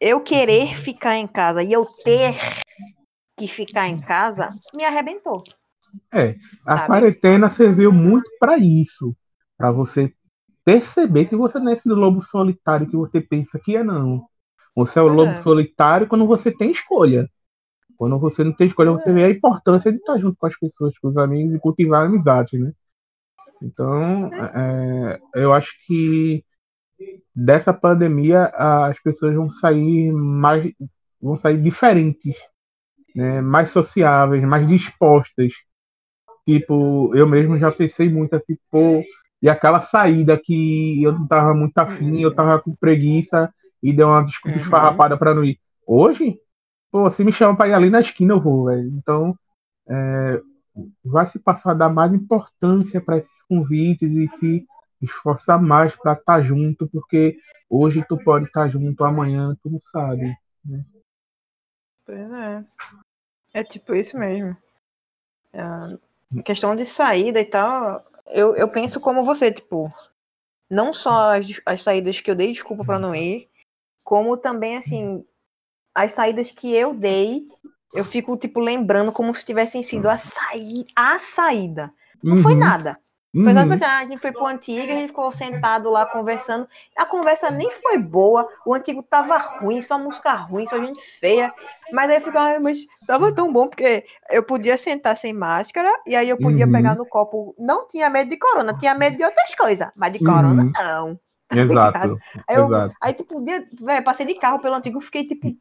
eu 0.00 0.20
querer 0.20 0.76
ficar 0.76 1.16
em 1.16 1.26
casa 1.26 1.62
e 1.62 1.72
eu 1.72 1.84
ter 1.84 2.34
que 3.38 3.46
ficar 3.46 3.88
em 3.88 4.00
casa 4.00 4.50
me 4.74 4.84
arrebentou. 4.84 5.42
É, 6.12 6.36
a 6.66 6.76
sabe? 6.76 6.86
quarentena 6.86 7.50
serviu 7.50 7.92
muito 7.92 8.30
para 8.40 8.56
isso, 8.56 9.14
para 9.56 9.70
você 9.70 10.12
perceber 10.64 11.26
que 11.26 11.36
você 11.36 11.58
não 11.58 11.70
é 11.70 11.74
esse 11.74 11.88
lobo 11.88 12.22
solitário 12.22 12.88
que 12.88 12.96
você 12.96 13.20
pensa 13.20 13.58
que 13.58 13.76
é, 13.76 13.84
não. 13.84 14.26
Você 14.74 14.98
é 14.98 15.02
o 15.02 15.08
lobo 15.08 15.32
é. 15.32 15.42
solitário 15.42 16.06
quando 16.06 16.26
você 16.26 16.50
tem 16.50 16.70
escolha. 16.70 17.28
Quando 17.96 18.18
você 18.18 18.42
não 18.42 18.52
tem 18.52 18.66
escolha, 18.66 18.88
é. 18.88 18.92
você 18.92 19.12
vê 19.12 19.24
a 19.24 19.30
importância 19.30 19.92
de 19.92 19.98
estar 19.98 20.18
junto 20.18 20.36
com 20.36 20.46
as 20.46 20.58
pessoas, 20.58 20.96
com 20.98 21.08
os 21.08 21.16
amigos 21.16 21.54
e 21.54 21.60
cultivar 21.60 22.02
a 22.02 22.06
amizade, 22.06 22.58
né? 22.58 22.72
Então, 23.62 24.28
é, 24.32 25.20
eu 25.34 25.52
acho 25.52 25.72
que 25.86 26.44
dessa 27.34 27.72
pandemia 27.72 28.46
as 28.46 29.00
pessoas 29.00 29.34
vão 29.34 29.48
sair 29.48 30.12
mais, 30.12 30.72
vão 31.20 31.36
sair 31.36 31.60
diferentes, 31.60 32.36
né? 33.14 33.40
mais 33.40 33.70
sociáveis, 33.70 34.42
mais 34.42 34.66
dispostas. 34.66 35.52
Tipo, 36.44 37.14
eu 37.14 37.26
mesmo 37.28 37.56
já 37.56 37.70
pensei 37.70 38.08
muito 38.08 38.34
assim, 38.34 38.56
pô, 38.68 39.02
e 39.40 39.48
aquela 39.48 39.80
saída 39.80 40.40
que 40.42 41.02
eu 41.02 41.12
não 41.12 41.26
tava 41.26 41.54
muito 41.54 41.78
afim, 41.78 42.20
eu 42.20 42.34
tava 42.34 42.60
com 42.60 42.74
preguiça 42.74 43.52
e 43.82 43.92
deu 43.92 44.08
uma 44.08 44.24
desculpa 44.24 44.56
uhum. 44.56 44.62
esfarrapada 44.62 45.16
pra 45.16 45.34
não 45.34 45.44
ir. 45.44 45.58
Hoje, 45.86 46.38
pô, 46.90 47.10
se 47.10 47.24
me 47.24 47.32
chama 47.32 47.56
pra 47.56 47.68
ir 47.68 47.74
ali 47.74 47.90
na 47.90 48.00
esquina, 48.00 48.34
eu 48.34 48.40
vou, 48.40 48.66
velho. 48.66 48.88
Então, 48.88 49.36
é, 49.88 50.40
vai 51.04 51.26
se 51.26 51.38
passar 51.38 51.72
a 51.72 51.74
dar 51.74 51.88
mais 51.88 52.12
importância 52.12 53.00
para 53.00 53.18
esses 53.18 53.42
convites 53.48 54.10
e 54.10 54.28
se 54.38 54.66
esforçar 55.00 55.60
mais 55.60 55.96
para 55.96 56.12
estar 56.12 56.36
tá 56.36 56.42
junto, 56.42 56.86
porque 56.88 57.36
hoje 57.68 58.04
tu 58.08 58.16
pode 58.16 58.46
estar 58.46 58.62
tá 58.62 58.68
junto, 58.68 59.04
amanhã 59.04 59.56
tu 59.62 59.68
não 59.68 59.80
sabe. 59.80 60.36
Né? 60.64 60.84
Pois 62.06 62.32
é. 62.32 62.64
É 63.54 63.64
tipo 63.64 63.94
isso 63.94 64.16
mesmo. 64.16 64.56
É, 65.52 66.42
questão 66.42 66.74
de 66.74 66.86
saída 66.86 67.40
e 67.40 67.44
tal, 67.44 68.04
eu, 68.28 68.54
eu 68.56 68.68
penso 68.68 69.00
como 69.00 69.24
você, 69.24 69.52
tipo, 69.52 69.92
não 70.70 70.92
só 70.92 71.36
as, 71.36 71.60
as 71.66 71.82
saídas 71.82 72.20
que 72.20 72.30
eu 72.30 72.34
dei 72.34 72.52
desculpa 72.52 72.84
para 72.84 72.98
não 72.98 73.14
ir, 73.14 73.50
como 74.02 74.36
também, 74.36 74.76
assim, 74.76 75.24
as 75.94 76.12
saídas 76.12 76.50
que 76.50 76.74
eu 76.74 76.94
dei, 76.94 77.46
eu 77.94 78.04
fico, 78.04 78.36
tipo, 78.36 78.60
lembrando 78.60 79.12
como 79.12 79.34
se 79.34 79.44
tivessem 79.44 79.82
sido 79.82 80.08
a, 80.08 80.16
saí 80.16 80.86
a 80.96 81.18
saída. 81.18 81.92
Não 82.22 82.36
uhum. 82.36 82.42
foi 82.42 82.54
nada. 82.54 82.98
Uhum. 83.34 83.44
Foi 83.44 83.54
só 83.54 83.60
assim, 83.60 83.84
ah, 83.84 83.98
a 83.98 84.04
gente 84.04 84.20
foi 84.20 84.30
pro 84.30 84.46
antigo, 84.46 84.92
a 84.92 84.94
gente 84.94 85.08
ficou 85.08 85.32
sentado 85.32 85.88
lá 85.88 86.04
conversando. 86.04 86.68
A 86.96 87.06
conversa 87.06 87.50
nem 87.50 87.70
foi 87.70 87.96
boa, 87.96 88.46
o 88.66 88.74
antigo 88.74 89.02
tava 89.02 89.38
ruim, 89.38 89.80
só 89.80 89.98
música 89.98 90.34
ruim, 90.34 90.66
só 90.66 90.78
gente 90.78 91.00
feia. 91.18 91.52
Mas 91.92 92.10
aí 92.10 92.20
ficava, 92.20 92.60
mas 92.60 92.80
tava 93.06 93.34
tão 93.34 93.50
bom, 93.50 93.68
porque 93.68 94.04
eu 94.30 94.42
podia 94.42 94.76
sentar 94.76 95.16
sem 95.16 95.32
máscara, 95.32 95.90
e 96.06 96.14
aí 96.14 96.28
eu 96.28 96.36
podia 96.36 96.66
uhum. 96.66 96.72
pegar 96.72 96.94
no 96.94 97.06
copo. 97.06 97.54
Não 97.58 97.86
tinha 97.86 98.10
medo 98.10 98.28
de 98.28 98.36
corona, 98.36 98.76
tinha 98.76 98.94
medo 98.94 99.16
de 99.16 99.24
outras 99.24 99.54
coisas, 99.54 99.88
mas 99.96 100.12
de 100.12 100.18
corona 100.18 100.64
uhum. 100.64 100.72
não. 100.74 101.20
Exato. 101.58 102.18
Aí, 102.48 102.56
eu, 102.56 102.66
exato. 102.66 102.94
aí, 103.00 103.12
tipo, 103.12 103.38
um 103.38 103.44
dia, 103.44 103.66
véio, 103.80 104.04
passei 104.04 104.26
de 104.26 104.34
carro 104.34 104.60
pelo 104.60 104.74
antigo, 104.74 105.00
fiquei, 105.00 105.26
tipo, 105.26 105.54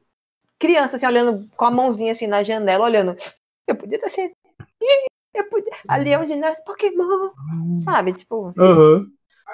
criança, 0.60 0.96
assim, 0.96 1.08
olhando 1.08 1.50
com 1.56 1.66
a 1.66 1.72
mãozinha 1.72 2.12
assim 2.12 2.28
na 2.28 2.44
janela, 2.44 2.86
olhando. 2.86 3.16
Eu 3.68 3.76
podia 3.76 3.98
estar. 3.98 4.32
Eu 5.34 5.50
podia... 5.50 5.74
Ali 5.88 6.12
é 6.12 6.20
um 6.20 6.26
ginásio 6.26 6.64
Pokémon, 6.64 7.32
sabe? 7.84 8.14
Tipo. 8.14 8.54
Uhum. 8.58 9.08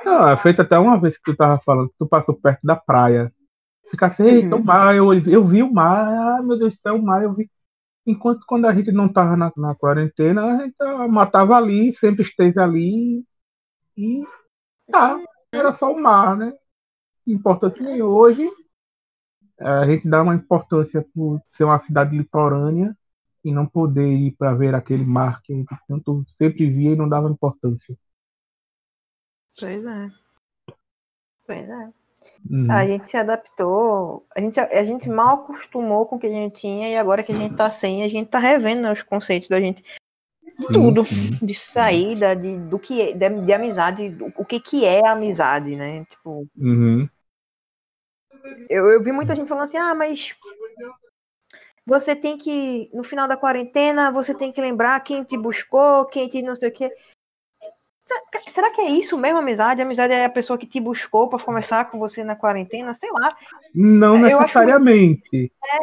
Não, 0.04 0.30
é 0.30 0.38
feito 0.38 0.62
até 0.62 0.78
uma 0.78 1.00
vez 1.00 1.18
que 1.18 1.24
tu 1.24 1.36
tava 1.36 1.60
falando, 1.64 1.92
tu 1.98 2.08
passou 2.08 2.36
perto 2.36 2.60
da 2.64 2.76
praia. 2.76 3.32
Ficasse, 3.90 4.22
eita, 4.22 4.56
uhum. 4.56 4.62
o 4.62 4.66
mar, 4.66 4.96
eu, 4.96 5.14
eu 5.14 5.44
vi 5.46 5.64
o 5.64 5.72
mar, 5.72 6.08
ah, 6.08 6.44
meu 6.44 6.58
Deus 6.58 6.76
do 6.76 6.80
céu, 6.80 6.96
o 6.96 7.02
mar, 7.02 7.24
eu 7.24 7.34
vi. 7.34 7.50
Enquanto 8.06 8.46
quando 8.46 8.66
a 8.66 8.74
gente 8.74 8.92
não 8.92 9.08
tava 9.12 9.36
na, 9.36 9.52
na 9.56 9.76
quarentena, 9.76 10.44
a 10.44 10.58
gente 10.64 10.76
matava 11.10 11.56
ali, 11.56 11.94
sempre 11.94 12.22
esteve 12.22 12.60
ali. 12.60 13.24
E 13.98 14.24
tá, 14.92 15.20
era 15.58 15.74
só 15.74 15.92
o 15.92 16.02
mar, 16.02 16.38
né? 16.38 16.54
Importância 17.26 17.82
nem 17.82 18.02
hoje. 18.02 18.50
A 19.60 19.86
gente 19.88 20.08
dá 20.08 20.22
uma 20.22 20.36
importância 20.36 21.06
por 21.14 21.42
ser 21.52 21.64
uma 21.64 21.80
cidade 21.80 22.18
litorânea 22.18 22.96
e 23.44 23.52
não 23.52 23.66
poder 23.66 24.08
ir 24.08 24.32
para 24.32 24.54
ver 24.54 24.76
aquele 24.76 25.06
mar 25.06 25.42
que 25.42 25.66
tanto 25.88 26.24
sempre 26.30 26.70
via 26.70 26.92
e 26.92 26.96
não 26.96 27.10
dava 27.10 27.30
importância. 27.30 27.98
Pois 29.60 29.86
é. 29.86 30.10
Pois 31.46 31.70
é. 31.70 31.92
Uhum. 32.50 32.72
A 32.72 32.86
gente 32.86 33.08
se 33.08 33.18
adaptou, 33.18 34.26
a 34.36 34.42
gente, 34.42 34.60
a 34.60 34.84
gente 34.84 35.10
mal 35.10 35.44
acostumou 35.44 36.06
com 36.06 36.18
o 36.18 36.20
que 36.20 36.28
a 36.28 36.32
gente 36.32 36.60
tinha 36.60 36.90
e 36.90 36.98
agora 36.98 37.24
que 37.24 37.32
a 37.32 37.36
gente 37.36 37.56
tá 37.56 37.72
sem, 37.72 38.04
a 38.04 38.08
gente 38.10 38.30
tá 38.30 38.40
revendo 38.40 38.82
né, 38.82 38.92
os 38.92 39.04
conceitos 39.04 39.48
da 39.48 39.60
gente. 39.60 39.84
De 40.58 40.68
tudo. 40.68 41.06
Sim. 41.06 41.38
De 41.42 41.54
saída, 41.54 42.36
de, 42.36 42.58
do 42.58 42.80
que 42.80 43.02
é, 43.02 43.14
de, 43.14 43.42
de 43.42 43.54
amizade, 43.54 44.10
do, 44.10 44.32
o 44.36 44.46
que, 44.46 44.60
que 44.60 44.86
é 44.86 45.06
amizade, 45.08 45.76
né? 45.76 46.06
Tipo. 46.06 46.48
Uhum. 46.58 47.08
Eu, 48.70 48.88
eu 48.88 49.04
vi 49.04 49.12
muita 49.12 49.36
gente 49.36 49.48
falando 49.48 49.66
assim, 49.66 49.78
ah, 49.78 49.94
mas 49.94 50.36
você 51.86 52.16
tem 52.16 52.38
que, 52.38 52.90
no 52.94 53.04
final 53.04 53.28
da 53.28 53.38
quarentena, 53.38 54.12
você 54.12 54.36
tem 54.36 54.52
que 54.52 54.60
lembrar 54.60 55.00
quem 55.00 55.24
te 55.24 55.38
buscou, 55.38 56.06
quem 56.06 56.28
te 56.28 56.42
não 56.42 56.56
sei 56.56 56.70
o 56.70 56.74
quê. 56.74 56.94
Será 58.46 58.72
que 58.72 58.82
é 58.82 58.90
isso 58.90 59.18
mesmo, 59.18 59.40
amizade? 59.40 59.82
A 59.82 59.86
amizade 59.86 60.14
é 60.14 60.26
a 60.26 60.30
pessoa 60.30 60.58
que 60.58 60.66
te 60.66 60.80
buscou 60.80 61.30
para 61.30 61.44
conversar 61.44 61.90
com 61.90 62.00
você 62.00 62.24
na 62.24 62.36
quarentena? 62.36 62.94
Sei 62.94 63.10
lá. 63.12 63.36
Não 63.74 64.18
necessariamente. 64.18 65.22
Que... 65.30 65.52
É. 65.64 65.78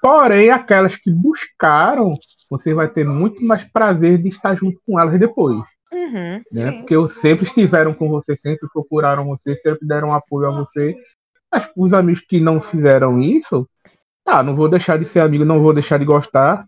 Porém, 0.00 0.50
aquelas 0.50 0.96
que 0.96 1.10
buscaram, 1.10 2.14
você 2.50 2.74
vai 2.74 2.88
ter 2.88 3.06
muito 3.06 3.42
mais 3.44 3.64
prazer 3.64 4.18
de 4.18 4.28
estar 4.28 4.56
junto 4.56 4.80
com 4.84 4.98
elas 4.98 5.18
depois. 5.18 5.62
Uhum, 5.92 6.42
né? 6.52 6.72
Porque 6.72 7.08
sempre 7.20 7.46
estiveram 7.46 7.94
com 7.94 8.08
você, 8.08 8.36
sempre 8.36 8.68
procuraram 8.72 9.26
você, 9.26 9.56
sempre 9.56 9.86
deram 9.86 10.12
apoio 10.12 10.48
a 10.48 10.50
você. 10.50 10.96
Mas 11.50 11.70
os 11.76 11.92
amigos 11.92 12.20
que 12.20 12.40
não 12.40 12.60
fizeram 12.60 13.20
isso, 13.20 13.68
tá, 14.24 14.42
não 14.42 14.54
vou 14.54 14.68
deixar 14.68 14.98
de 14.98 15.04
ser 15.04 15.20
amigo, 15.20 15.44
não 15.44 15.62
vou 15.62 15.72
deixar 15.72 15.98
de 15.98 16.04
gostar. 16.04 16.66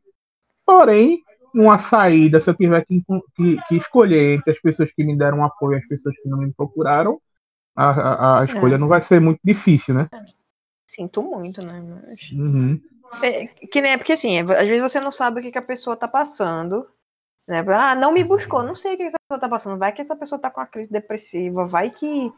Porém, 0.65 1.23
uma 1.55 1.79
saída, 1.79 2.41
se 2.41 2.49
eu 2.49 2.55
tiver 2.55 2.85
que, 2.85 3.03
que, 3.37 3.57
que 3.69 3.77
escolher 3.77 4.37
entre 4.37 4.53
as 4.53 4.61
pessoas 4.61 4.91
que 4.93 5.05
me 5.05 5.17
deram 5.17 5.45
apoio 5.45 5.77
e 5.77 5.79
as 5.79 5.87
pessoas 5.87 6.15
que 6.17 6.29
não 6.29 6.39
me 6.39 6.53
procuraram, 6.53 7.21
a, 7.75 7.91
a, 7.91 8.41
a 8.41 8.45
escolha 8.45 8.77
é. 8.77 8.79
não 8.79 8.89
vai 8.89 9.01
ser 9.01 9.21
muito 9.21 9.41
difícil, 9.45 9.95
né? 9.95 10.09
Sinto 10.87 11.23
muito, 11.23 11.65
né? 11.65 11.83
Mas... 12.07 12.31
Uhum. 12.33 12.81
É, 13.23 13.47
que 13.47 13.81
nem 13.81 13.93
é 13.93 13.97
porque 13.97 14.13
assim, 14.13 14.39
às 14.39 14.67
vezes 14.67 14.81
você 14.81 15.01
não 15.01 15.11
sabe 15.11 15.41
o 15.41 15.43
que, 15.43 15.51
que 15.51 15.59
a 15.59 15.63
pessoa 15.63 15.97
tá 15.97 16.09
passando. 16.09 16.89
Né? 17.47 17.59
Ah, 17.77 17.95
não 17.95 18.13
me 18.13 18.23
buscou, 18.23 18.63
não 18.63 18.77
sei 18.77 18.95
o 18.95 18.97
que 18.97 19.03
essa 19.03 19.19
pessoa 19.29 19.41
tá 19.41 19.49
passando. 19.49 19.79
Vai 19.79 19.93
que 19.93 20.01
essa 20.01 20.17
pessoa 20.17 20.41
tá 20.41 20.51
com 20.51 20.61
uma 20.61 20.67
crise 20.67 20.91
depressiva, 20.91 21.65
vai 21.65 21.91
que 21.91 22.33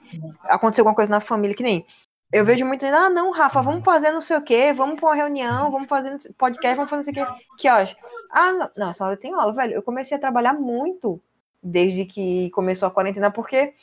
aconteceu 0.44 0.82
alguma 0.82 0.96
coisa 0.96 1.10
na 1.10 1.20
família, 1.20 1.54
que 1.54 1.62
nem 1.62 1.86
eu 2.32 2.44
vejo 2.44 2.64
muito 2.64 2.84
ah, 2.86 3.08
não, 3.10 3.30
Rafa, 3.30 3.62
vamos 3.62 3.84
fazer 3.84 4.10
não 4.10 4.20
sei 4.20 4.36
o 4.36 4.42
quê, 4.42 4.72
vamos 4.72 4.96
para 4.98 5.08
uma 5.08 5.14
reunião, 5.14 5.70
vamos 5.70 5.88
fazer 5.88 6.16
podcast, 6.36 6.74
vamos 6.74 6.90
fazer 6.90 7.10
não 7.10 7.14
sei 7.14 7.22
o 7.22 7.26
quê. 7.26 7.44
Que 7.58 7.68
horas? 7.68 7.94
Ah, 8.30 8.52
não, 8.52 8.70
não, 8.76 8.90
essa 8.90 9.04
hora 9.04 9.16
tem 9.16 9.32
aula, 9.32 9.52
velho. 9.52 9.74
Eu 9.74 9.82
comecei 9.82 10.16
a 10.16 10.20
trabalhar 10.20 10.54
muito 10.54 11.20
desde 11.62 12.04
que 12.04 12.50
começou 12.50 12.88
a 12.88 12.90
quarentena, 12.90 13.30
porque 13.30 13.74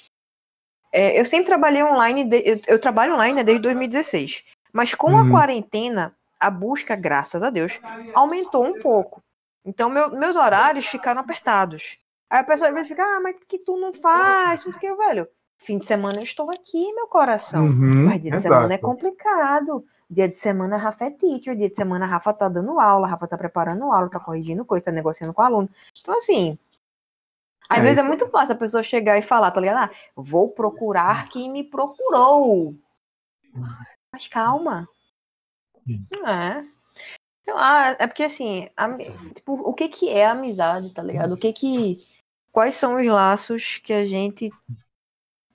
é, 0.91 1.19
eu 1.19 1.25
sempre 1.25 1.45
trabalhei 1.45 1.83
online, 1.83 2.25
de, 2.25 2.43
eu, 2.45 2.59
eu, 2.67 2.79
trabalho 2.79 3.13
online 3.13 3.35
né, 3.35 3.43
desde 3.43 3.61
2016. 3.61 4.43
Mas 4.73 4.93
com 4.93 5.11
uhum. 5.11 5.27
a 5.27 5.29
quarentena, 5.29 6.15
a 6.41 6.49
busca, 6.49 6.95
graças 6.95 7.43
a 7.43 7.49
Deus, 7.49 7.79
aumentou 8.13 8.65
um 8.65 8.79
pouco. 8.79 9.23
Então, 9.63 9.89
meu, 9.89 10.09
meus 10.09 10.35
horários 10.35 10.87
ficaram 10.87 11.21
apertados. 11.21 11.97
Aí 12.29 12.39
a 12.39 12.43
pessoa 12.43 12.69
às 12.69 12.73
vezes 12.73 12.89
fica, 12.89 13.03
ah, 13.03 13.19
mas 13.21 13.35
que 13.47 13.59
tu 13.59 13.77
não 13.77 13.93
faz? 13.93 14.65
Não 14.65 14.73
sei 14.73 14.77
o 14.77 14.95
que, 14.95 14.95
velho. 14.95 15.27
Fim 15.59 15.77
de 15.77 15.85
semana 15.85 16.17
eu 16.17 16.23
estou 16.23 16.49
aqui, 16.49 16.91
meu 16.93 17.07
coração. 17.07 17.65
Uhum, 17.65 18.05
Mas 18.05 18.21
dia 18.21 18.31
de 18.31 18.37
exato. 18.37 18.55
semana 18.55 18.73
é 18.73 18.77
complicado. 18.79 19.85
Dia 20.09 20.27
de 20.27 20.35
semana 20.35 20.75
a 20.75 20.79
Rafa 20.79 21.05
é 21.05 21.11
teacher, 21.11 21.55
dia 21.55 21.69
de 21.69 21.75
semana 21.75 22.05
a 22.05 22.07
Rafa 22.07 22.33
tá 22.33 22.49
dando 22.49 22.79
aula, 22.79 23.05
a 23.05 23.09
Rafa 23.11 23.27
tá 23.27 23.37
preparando 23.37 23.91
aula, 23.91 24.09
tá 24.09 24.19
corrigindo 24.19 24.65
coisa, 24.65 24.85
tá 24.85 24.91
negociando 24.91 25.33
com 25.33 25.41
o 25.41 25.45
aluno. 25.45 25.69
Então, 26.01 26.17
assim, 26.17 26.57
às 27.69 27.77
é, 27.77 27.81
vezes 27.81 27.99
é 27.99 28.03
muito 28.03 28.27
fácil 28.27 28.55
a 28.55 28.57
pessoa 28.57 28.83
chegar 28.83 29.17
e 29.17 29.21
falar, 29.21 29.51
tá 29.51 29.61
ligado? 29.61 29.89
Ah, 29.89 29.95
vou 30.15 30.49
procurar 30.49 31.29
quem 31.29 31.49
me 31.49 31.63
procurou. 31.63 32.75
Mas 34.11 34.27
calma. 34.27 34.89
É. 35.87 36.63
Sei 37.43 37.53
lá, 37.53 37.89
é 37.99 38.07
porque 38.07 38.23
assim, 38.23 38.69
a, 38.77 38.93
tipo, 39.33 39.53
o 39.53 39.73
que 39.73 39.89
que 39.89 40.09
é 40.09 40.25
amizade, 40.25 40.93
tá 40.93 41.01
ligado? 41.01 41.33
O 41.33 41.37
que 41.37 41.51
que. 41.51 42.05
Quais 42.51 42.75
são 42.75 42.99
os 42.99 43.07
laços 43.07 43.77
que 43.77 43.93
a 43.93 44.05
gente 44.05 44.51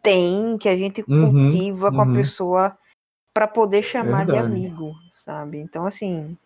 tem, 0.03 0.57
que 0.57 0.69
a 0.69 0.77
gente 0.77 1.05
uhum, 1.07 1.33
cultiva 1.33 1.91
com 1.91 1.99
uhum. 1.99 2.13
a 2.13 2.15
pessoa 2.15 2.79
para 3.35 3.47
poder 3.47 3.83
chamar 3.83 4.27
Verdade. 4.27 4.55
de 4.55 4.67
amigo, 4.69 4.95
sabe? 5.13 5.59
Então, 5.59 5.85
assim. 5.85 6.37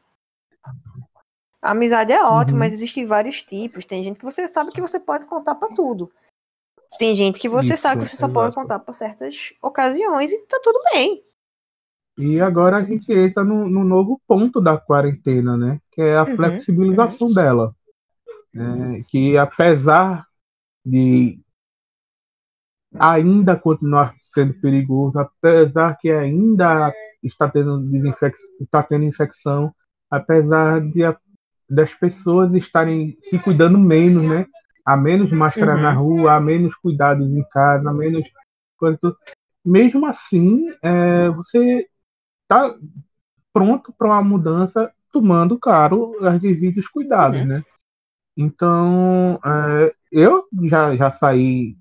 A 1.63 1.73
amizade 1.73 2.13
é 2.13 2.23
ótima, 2.25 2.55
uhum. 2.55 2.59
mas 2.59 2.73
existem 2.73 3.07
vários 3.07 3.43
tipos. 3.43 3.85
Tem 3.85 4.03
gente 4.03 4.19
que 4.19 4.25
você 4.25 4.49
sabe 4.49 4.73
que 4.73 4.81
você 4.81 4.99
pode 4.99 5.27
contar 5.27 5.55
para 5.55 5.73
tudo. 5.75 6.11
Tem 6.99 7.15
gente 7.15 7.39
que 7.39 7.49
você 7.49 7.75
Isso, 7.75 7.83
sabe 7.83 8.03
que 8.03 8.09
você 8.09 8.17
só 8.17 8.29
pode 8.29 8.55
contar 8.55 8.79
para 8.79 8.93
certas 8.93 9.53
ocasiões 9.63 10.33
e 10.33 10.41
tá 10.47 10.59
tudo 10.63 10.81
bem. 10.93 11.23
E 12.21 12.41
agora 12.41 12.77
a 12.77 12.83
gente 12.83 13.13
entra 13.13 13.43
no, 13.43 13.69
no 13.69 13.85
novo 13.85 14.21
ponto 14.27 14.61
da 14.61 14.77
quarentena, 14.77 15.57
né? 15.57 15.81
Que 15.93 16.03
é 16.03 16.17
a 16.17 16.25
uhum, 16.25 16.37
flexibilização 16.37 17.29
uhum. 17.29 17.35
dela. 17.35 17.75
É, 18.55 19.05
que 19.07 19.39
apesar 19.39 20.27
de 20.85 21.41
ainda 22.99 23.57
continuar 23.57 24.15
sendo 24.21 24.55
perigoso, 24.55 25.19
apesar 25.19 25.97
que 25.99 26.11
ainda 26.11 26.93
está 27.23 27.49
tendo, 27.49 27.81
está 28.61 28.83
tendo 28.83 29.05
infecção, 29.05 29.73
apesar 30.11 30.81
de 30.81 31.03
das 31.69 31.95
pessoas 31.95 32.53
estarem 32.55 33.17
se 33.23 33.39
cuidando 33.39 33.79
menos, 33.79 34.29
né? 34.29 34.45
Há 34.85 34.97
menos 34.97 35.31
máscara 35.31 35.77
uhum. 35.77 35.83
na 35.83 35.93
rua, 35.93 36.35
há 36.35 36.41
menos 36.41 36.75
cuidados 36.75 37.31
em 37.31 37.45
casa, 37.49 37.89
há 37.89 37.93
menos 37.93 38.29
quanto. 38.77 39.17
Mesmo 39.65 40.07
assim, 40.07 40.67
é, 40.83 41.29
você 41.29 41.87
está 42.51 42.75
pronto 43.53 43.93
para 43.97 44.09
uma 44.09 44.23
mudança, 44.23 44.93
tomando, 45.13 45.59
claro, 45.59 46.17
os 46.21 46.41
devidos 46.41 46.89
cuidados, 46.89 47.41
uhum. 47.41 47.47
né? 47.47 47.65
Então, 48.37 49.39
é, 49.45 49.95
eu 50.11 50.47
já, 50.65 50.97
já 50.97 51.11
saí 51.11 51.77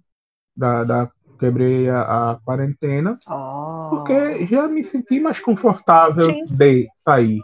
da, 0.56 0.84
da 0.84 1.12
quebrei 1.40 1.90
a, 1.90 2.32
a 2.32 2.36
quarentena, 2.44 3.18
oh. 3.26 3.90
porque 3.92 4.46
já 4.46 4.68
me 4.68 4.84
senti 4.84 5.20
mais 5.20 5.40
confortável 5.40 6.26
Sim. 6.26 6.46
de 6.46 6.90
sair, 6.98 7.42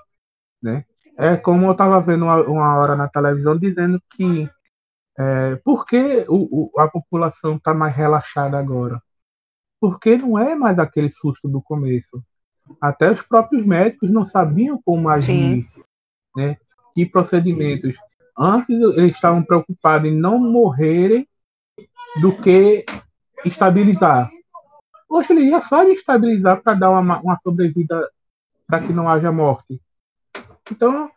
né? 0.61 0.85
É 1.17 1.37
como 1.37 1.67
eu 1.67 1.71
estava 1.71 2.01
vendo 2.01 2.25
uma, 2.25 2.41
uma, 2.41 2.75
hora 2.75 2.93
na 2.93 3.07
televisão 3.07 3.57
dizendo 3.57 4.01
que 4.11 4.49
é, 5.17 5.55
por 5.63 5.85
que 5.85 6.25
o, 6.27 6.73
o, 6.75 6.79
a 6.79 6.89
população 6.89 7.55
está 7.55 7.73
mais 7.73 7.95
relaxada 7.95 8.59
agora? 8.59 9.01
Porque 9.79 10.17
não 10.17 10.37
é 10.37 10.55
mais 10.55 10.77
aquele 10.77 11.09
susto 11.09 11.47
do 11.47 11.61
começo. 11.61 12.21
Até 12.81 13.11
os 13.11 13.21
próprios 13.21 13.65
médicos 13.65 14.09
não 14.09 14.25
sabiam 14.25 14.81
como 14.83 15.09
agir, 15.09 15.25
Sim. 15.27 15.67
né? 16.35 16.57
Que 16.93 17.05
procedimentos. 17.05 17.95
Antes 18.37 18.69
eles 18.69 19.15
estavam 19.15 19.43
preocupados 19.43 20.09
em 20.09 20.15
não 20.15 20.39
morrerem 20.39 21.27
do 22.19 22.35
que 22.35 22.85
estabilizar. 23.45 24.29
Hoje 25.07 25.31
ele 25.31 25.49
já 25.49 25.61
sabe 25.61 25.93
estabilizar 25.93 26.61
para 26.61 26.73
dar 26.73 26.91
uma, 26.91 27.19
uma 27.21 27.37
sobrevida 27.39 28.09
para 28.67 28.81
que 28.81 28.91
não 28.91 29.07
haja 29.07 29.31
morte. 29.31 29.79
Então, 30.69 31.09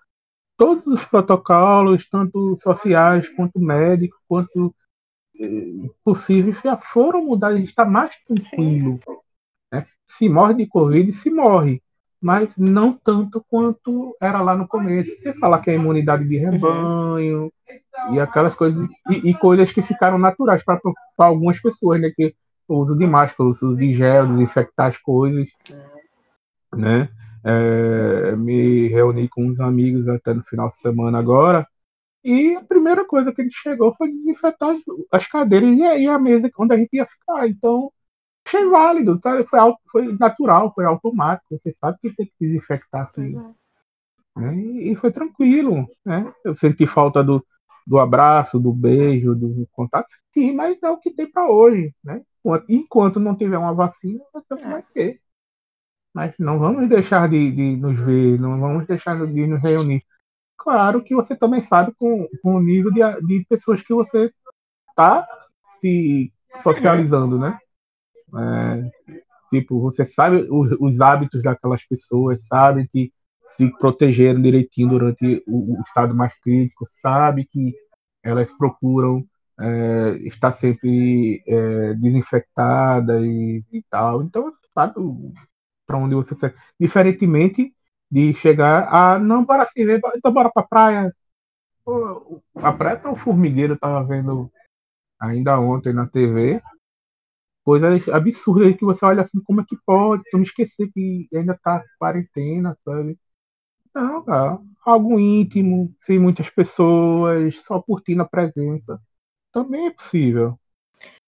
todos 0.56 0.86
os 0.86 1.04
protocolos, 1.04 2.08
tanto 2.08 2.56
sociais 2.56 3.28
quanto 3.30 3.58
médicos, 3.58 4.18
quanto 4.28 4.74
eh, 5.40 5.88
possíveis 6.04 6.60
já 6.62 6.76
foram 6.76 7.24
mudadas, 7.24 7.56
a 7.56 7.60
gente 7.60 7.70
está 7.70 7.84
mais 7.84 8.14
tranquilo. 8.24 9.00
Né? 9.72 9.86
Se 10.06 10.28
morre 10.28 10.54
de 10.54 10.66
Covid, 10.66 11.10
se 11.12 11.30
morre, 11.30 11.82
mas 12.20 12.56
não 12.56 12.92
tanto 12.92 13.44
quanto 13.48 14.16
era 14.20 14.40
lá 14.40 14.56
no 14.56 14.66
começo. 14.66 15.14
Você 15.16 15.32
falar 15.34 15.60
que 15.60 15.70
é 15.70 15.74
imunidade 15.74 16.26
de 16.26 16.36
rebanho 16.36 17.52
e 18.12 18.20
aquelas 18.20 18.54
coisas, 18.54 18.88
e, 19.10 19.30
e 19.30 19.34
coisas 19.34 19.70
que 19.72 19.82
ficaram 19.82 20.18
naturais 20.18 20.64
para 20.64 20.80
algumas 21.18 21.60
pessoas, 21.60 22.00
né? 22.00 22.10
Que 22.14 22.34
o 22.66 22.76
uso 22.76 22.96
de 22.96 23.06
máscara, 23.06 23.48
o 23.48 23.52
uso 23.52 23.76
de 23.76 23.94
gel, 23.94 24.26
desinfectar 24.26 24.88
as 24.88 24.98
coisas, 24.98 25.48
né? 26.74 27.08
É, 27.44 28.36
me 28.36 28.88
reuni 28.88 29.28
com 29.28 29.46
uns 29.46 29.60
amigos 29.60 30.08
até 30.08 30.34
no 30.34 30.42
final 30.42 30.68
de 30.68 30.76
semana 30.76 31.18
agora, 31.18 31.66
e 32.24 32.56
a 32.56 32.62
primeira 32.62 33.06
coisa 33.06 33.32
que 33.32 33.42
gente 33.42 33.56
chegou 33.56 33.94
foi 33.94 34.10
desinfetar 34.10 34.76
as 35.10 35.26
cadeiras 35.26 35.70
e 35.78 36.06
a 36.06 36.18
mesa 36.18 36.50
onde 36.58 36.74
a 36.74 36.76
gente 36.76 36.94
ia 36.94 37.06
ficar. 37.06 37.48
Então, 37.48 37.90
achei 38.48 38.68
válido, 38.68 39.18
tá? 39.18 39.44
foi, 39.44 39.58
foi 39.90 40.16
natural, 40.18 40.72
foi 40.74 40.84
automático. 40.84 41.56
Você 41.56 41.72
sabe 41.74 41.98
que 42.00 42.14
tem 42.14 42.26
que 42.26 42.32
desinfectar 42.40 43.02
aquilo. 43.02 43.54
Né? 44.36 44.56
E, 44.56 44.92
e, 44.92 44.96
foi 44.96 45.12
tranquilo. 45.12 45.86
Né? 46.04 46.32
Eu 46.44 46.56
senti 46.56 46.86
falta 46.86 47.22
do, 47.22 47.44
do 47.86 47.98
abraço, 47.98 48.58
do 48.58 48.72
beijo, 48.72 49.34
do 49.34 49.68
contato, 49.72 50.06
sim, 50.32 50.52
mas 50.54 50.82
é 50.82 50.90
o 50.90 50.98
que 50.98 51.10
tem 51.10 51.30
para 51.30 51.48
hoje. 51.50 51.94
Né? 52.02 52.22
Enquanto 52.68 53.20
não 53.20 53.36
tiver 53.36 53.58
uma 53.58 53.74
vacina, 53.74 54.24
vai 54.48 54.82
ter. 54.94 55.20
Mas 56.14 56.34
não 56.38 56.58
vamos 56.58 56.88
deixar 56.88 57.28
de, 57.28 57.52
de 57.52 57.76
nos 57.76 58.00
ver, 58.00 58.40
não 58.40 58.58
vamos 58.58 58.86
deixar 58.86 59.14
de 59.26 59.46
nos 59.46 59.62
reunir. 59.62 60.02
Claro 60.56 61.02
que 61.02 61.14
você 61.14 61.36
também 61.36 61.60
sabe 61.60 61.92
com, 61.96 62.26
com 62.42 62.54
o 62.54 62.60
nível 62.60 62.90
de, 62.90 63.00
de 63.26 63.44
pessoas 63.48 63.82
que 63.82 63.94
você 63.94 64.32
está 64.88 65.26
se 65.80 66.32
socializando, 66.56 67.38
né? 67.38 67.58
É, 68.36 68.90
tipo, 69.50 69.80
você 69.80 70.04
sabe 70.04 70.46
os, 70.50 70.76
os, 70.80 71.00
hábitos 71.00 71.42
daquelas 71.42 71.84
pessoas, 71.86 72.46
sabe 72.46 72.88
que 72.88 73.12
se 73.56 73.70
protegeram 73.78 74.42
direitinho 74.42 74.90
durante 74.90 75.42
o, 75.46 75.78
o 75.78 75.82
estado 75.82 76.14
mais 76.14 76.34
crítico, 76.40 76.84
sabe 76.86 77.46
que 77.46 77.74
elas 78.22 78.50
procuram 78.56 79.24
é, 79.60 80.18
estar 80.24 80.52
sempre 80.52 81.42
é, 81.46 81.94
desinfectada 81.94 83.20
e, 83.20 83.64
e, 83.72 83.82
tal. 83.90 84.22
Então, 84.22 84.52
sabe 84.72 84.94
para 85.86 85.96
onde 85.96 86.14
você 86.14 86.34
está. 86.34 86.52
Diferentemente 86.78 87.74
de 88.10 88.32
chegar 88.34 88.88
a 88.92 89.18
não 89.18 89.44
bora 89.44 89.66
se 89.66 89.84
ver, 89.84 90.00
então 90.16 90.32
bora 90.32 90.50
pra 90.50 90.62
praia. 90.62 91.14
A 92.56 92.72
praia 92.72 92.96
tá 92.96 93.10
um 93.10 93.16
formigueiro, 93.16 93.74
eu 93.74 93.78
tava 93.78 94.04
vendo 94.04 94.50
ainda 95.18 95.58
ontem 95.58 95.92
na 95.92 96.06
TV. 96.06 96.62
Coisas 97.68 98.08
absurdas 98.08 98.74
que 98.78 98.84
você 98.86 99.04
olha 99.04 99.20
assim, 99.20 99.42
como 99.42 99.60
é 99.60 99.64
que 99.68 99.76
pode? 99.84 100.22
Eu 100.32 100.38
me 100.38 100.46
esquecer 100.46 100.90
que 100.90 101.28
ainda 101.34 101.54
tá 101.62 101.84
quarentena, 101.98 102.74
sabe? 102.82 103.18
Não, 103.94 104.24
cara. 104.24 104.58
Algo 104.86 105.20
íntimo, 105.20 105.94
sem 105.98 106.18
muitas 106.18 106.48
pessoas, 106.48 107.56
só 107.66 107.82
curtindo 107.82 108.22
a 108.22 108.26
presença. 108.26 108.98
Também 109.52 109.88
é 109.88 109.90
possível. 109.90 110.58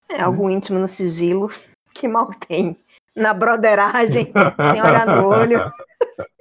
É, 0.09 0.23
algo 0.23 0.49
né? 0.49 0.55
íntimo 0.55 0.79
no 0.79 0.89
sigilo, 0.89 1.51
que 1.93 2.09
mal 2.09 2.29
tem. 2.49 2.75
Na 3.15 3.35
broderagem, 3.35 4.33
sem 4.73 4.83
olhar 4.83 5.07
no 5.07 5.27
olho. 5.27 5.61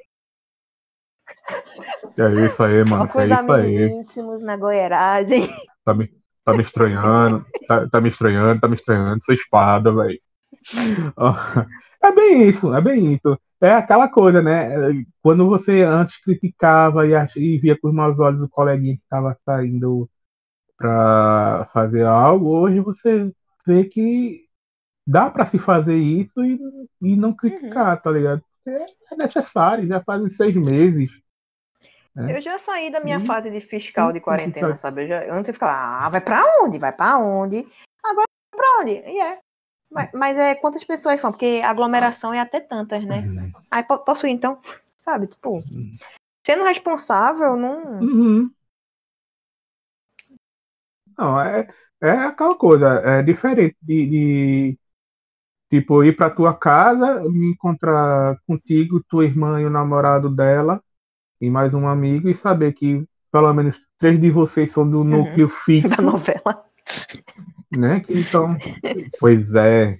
É 2.18 2.46
isso 2.46 2.63
aí, 2.63 2.84
mano. 2.89 3.03
Só 3.03 3.08
com 3.08 3.20
é 3.20 3.27
isso 3.27 3.51
aí. 3.53 3.89
íntimos 3.89 4.41
na 4.41 4.56
goiaragem. 4.56 5.50
Me, 5.88 6.18
tá 6.51 6.58
me 6.58 6.63
estranhando, 6.63 7.46
tá, 7.68 7.89
tá 7.89 8.01
me 8.01 8.10
estranhando, 8.10 8.62
tá 8.62 8.68
me 8.68 8.75
estranhando, 8.75 9.24
sua 9.24 9.34
espada, 9.34 9.94
velho. 9.94 10.20
É 12.01 12.13
bem 12.13 12.48
isso, 12.48 12.74
é 12.74 12.79
bem 12.79 13.13
isso. 13.13 13.38
É 13.60 13.72
aquela 13.74 14.08
coisa, 14.08 14.41
né? 14.41 14.70
Quando 15.22 15.48
você 15.50 15.82
antes 15.82 16.15
criticava 16.24 17.06
e, 17.06 17.12
e 17.36 17.58
via 17.60 17.77
com 17.77 17.89
os 17.89 17.94
maus 17.94 18.18
olhos 18.20 18.41
o 18.41 18.48
coleguinha 18.48 18.96
que 18.96 19.03
estava 19.03 19.38
saindo 19.46 20.10
para 20.77 21.69
fazer 21.73 22.06
algo, 22.06 22.47
hoje 22.58 22.80
você 22.80 23.30
vê 23.67 23.84
que 23.84 24.45
dá 25.06 25.30
para 25.30 25.45
se 25.45 25.60
fazer 25.60 25.97
isso 25.97 26.41
e, 26.45 26.58
e 27.02 27.17
não 27.17 27.34
criticar, 27.34 27.97
uhum. 27.97 28.02
tá 28.02 28.12
ligado? 28.12 28.41
Porque 28.63 28.86
é 29.12 29.15
necessário, 29.17 29.86
já 29.86 30.02
fazem 30.02 30.30
seis 30.30 30.56
meses 30.56 31.12
é. 32.27 32.38
Eu 32.38 32.41
já 32.41 32.58
saí 32.58 32.91
da 32.91 32.99
minha 32.99 33.19
hum. 33.19 33.25
fase 33.25 33.49
de 33.49 33.62
fiscal 33.62 34.12
de 34.12 34.19
quarentena, 34.21 34.75
sabe? 34.75 35.03
Eu 35.03 35.08
já, 35.08 35.34
antes 35.34 35.49
eu 35.49 35.53
ficava, 35.53 36.05
ah, 36.05 36.10
vai 36.10 36.21
pra 36.21 36.43
onde? 36.62 36.79
Vai 36.79 36.91
pra 36.91 37.17
onde? 37.17 37.67
Agora 38.03 38.25
vai 38.51 38.60
pra 38.60 38.82
onde? 38.82 38.91
E 38.91 39.21
é. 39.21 39.39
Mas, 39.91 40.10
mas, 40.13 40.38
é 40.38 40.55
quantas 40.55 40.84
pessoas 40.84 41.19
são? 41.19 41.32
Porque 41.32 41.62
aglomeração 41.63 42.32
é 42.32 42.39
até 42.39 42.60
tantas, 42.60 43.03
né? 43.05 43.21
Uhum. 43.21 43.51
Aí 43.71 43.84
posso 43.84 44.27
ir 44.27 44.32
então? 44.32 44.60
Sabe? 44.95 45.27
Tipo, 45.27 45.55
uhum. 45.55 45.95
sendo 46.45 46.63
responsável, 46.63 47.55
não. 47.55 47.99
Uhum. 47.99 48.51
Não, 51.17 51.41
é, 51.41 51.67
é 52.01 52.12
aquela 52.12 52.55
coisa, 52.55 52.88
é 53.03 53.23
diferente 53.23 53.75
de, 53.82 54.08
de 54.08 54.79
tipo, 55.69 56.03
ir 56.03 56.15
pra 56.15 56.29
tua 56.29 56.55
casa, 56.55 57.23
me 57.29 57.51
encontrar 57.51 58.38
contigo, 58.47 59.03
tua 59.03 59.25
irmã 59.25 59.60
e 59.60 59.65
o 59.65 59.69
namorado 59.69 60.29
dela, 60.29 60.82
e 61.41 61.49
mais 61.49 61.73
um 61.73 61.88
amigo 61.88 62.30
e 62.30 62.36
saber 62.36 62.73
que 62.73 63.06
pelo 63.32 63.54
menos 63.54 63.80
três 63.97 64.19
de 64.19 64.30
vocês 64.32 64.71
são 64.71 64.89
do 64.89 64.99
uhum. 64.99 65.04
núcleo 65.04 65.47
uhum. 65.47 65.54
fixo. 65.65 65.95
Da 65.95 66.04
novela. 66.04 66.65
Né? 67.75 67.99
Que 67.99 68.19
então, 68.19 68.58
pois 69.19 69.54
é, 69.54 69.99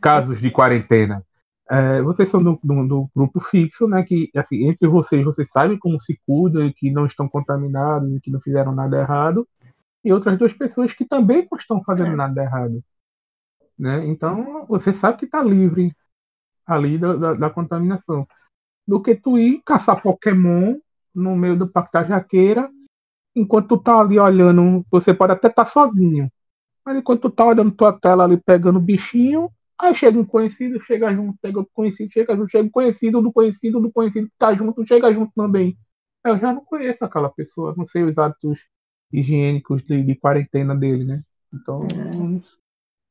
casos 0.00 0.40
de 0.40 0.50
quarentena. 0.50 1.24
É, 1.68 2.00
vocês 2.02 2.28
são 2.28 2.42
do, 2.42 2.58
do, 2.62 2.86
do, 2.86 3.10
grupo 3.14 3.40
fixo, 3.40 3.88
né? 3.88 4.02
Que 4.02 4.30
assim, 4.36 4.68
entre 4.68 4.86
vocês, 4.86 5.24
vocês 5.24 5.50
sabem 5.50 5.78
como 5.78 6.00
se 6.00 6.18
cuidam 6.26 6.64
e 6.66 6.72
que 6.72 6.90
não 6.90 7.06
estão 7.06 7.28
contaminados 7.28 8.12
e 8.14 8.20
que 8.20 8.30
não 8.30 8.40
fizeram 8.40 8.72
nada 8.72 9.00
errado. 9.00 9.46
E 10.04 10.12
outras 10.12 10.38
duas 10.38 10.52
pessoas 10.52 10.92
que 10.92 11.04
também 11.04 11.46
não 11.50 11.58
estão 11.58 11.82
fazendo 11.82 12.12
é. 12.12 12.16
nada 12.16 12.42
errado. 12.42 12.82
Né? 13.78 14.06
Então, 14.06 14.64
você 14.68 14.92
sabe 14.92 15.18
que 15.18 15.24
está 15.24 15.42
livre 15.42 15.92
ali 16.64 16.98
da, 16.98 17.16
da, 17.16 17.34
da 17.34 17.50
contaminação 17.50 18.26
do 18.86 19.02
que 19.02 19.14
tu 19.14 19.38
ir 19.38 19.60
caçar 19.64 20.00
Pokémon 20.00 20.76
no 21.14 21.34
meio 21.34 21.56
do 21.56 21.66
Parque 21.66 21.92
da 21.92 22.04
Jaqueira, 22.04 22.70
enquanto 23.34 23.68
tu 23.68 23.78
tá 23.78 24.00
ali 24.00 24.18
olhando, 24.18 24.84
você 24.90 25.12
pode 25.12 25.32
até 25.32 25.48
estar 25.48 25.64
tá 25.64 25.70
sozinho, 25.70 26.30
mas 26.84 26.96
enquanto 26.96 27.22
tu 27.22 27.30
tá 27.30 27.44
olhando 27.44 27.70
tua 27.72 27.92
tela 27.92 28.24
ali 28.24 28.36
pegando 28.36 28.78
bichinho, 28.78 29.50
aí 29.78 29.94
chega 29.94 30.18
um 30.18 30.24
conhecido, 30.24 30.80
chega 30.80 31.12
junto, 31.12 31.38
pega 31.42 31.58
outro 31.58 31.72
conhecido, 31.74 32.12
chega 32.12 32.36
junto, 32.36 32.50
chega 32.50 32.64
um 32.64 32.70
conhecido 32.70 33.20
do 33.20 33.32
conhecido 33.32 33.80
do 33.80 33.90
conhecido 33.90 34.28
que 34.28 34.34
tá 34.38 34.54
junto, 34.54 34.86
chega 34.86 35.12
junto 35.12 35.32
também. 35.34 35.76
Eu 36.24 36.38
já 36.38 36.52
não 36.52 36.64
conheço 36.64 37.04
aquela 37.04 37.28
pessoa, 37.28 37.74
não 37.76 37.86
sei 37.86 38.02
os 38.04 38.18
hábitos 38.18 38.60
higiênicos 39.12 39.82
de, 39.84 40.02
de 40.02 40.14
quarentena 40.16 40.74
dele, 40.74 41.04
né? 41.04 41.22
Então, 41.52 41.86
não, 42.14 42.42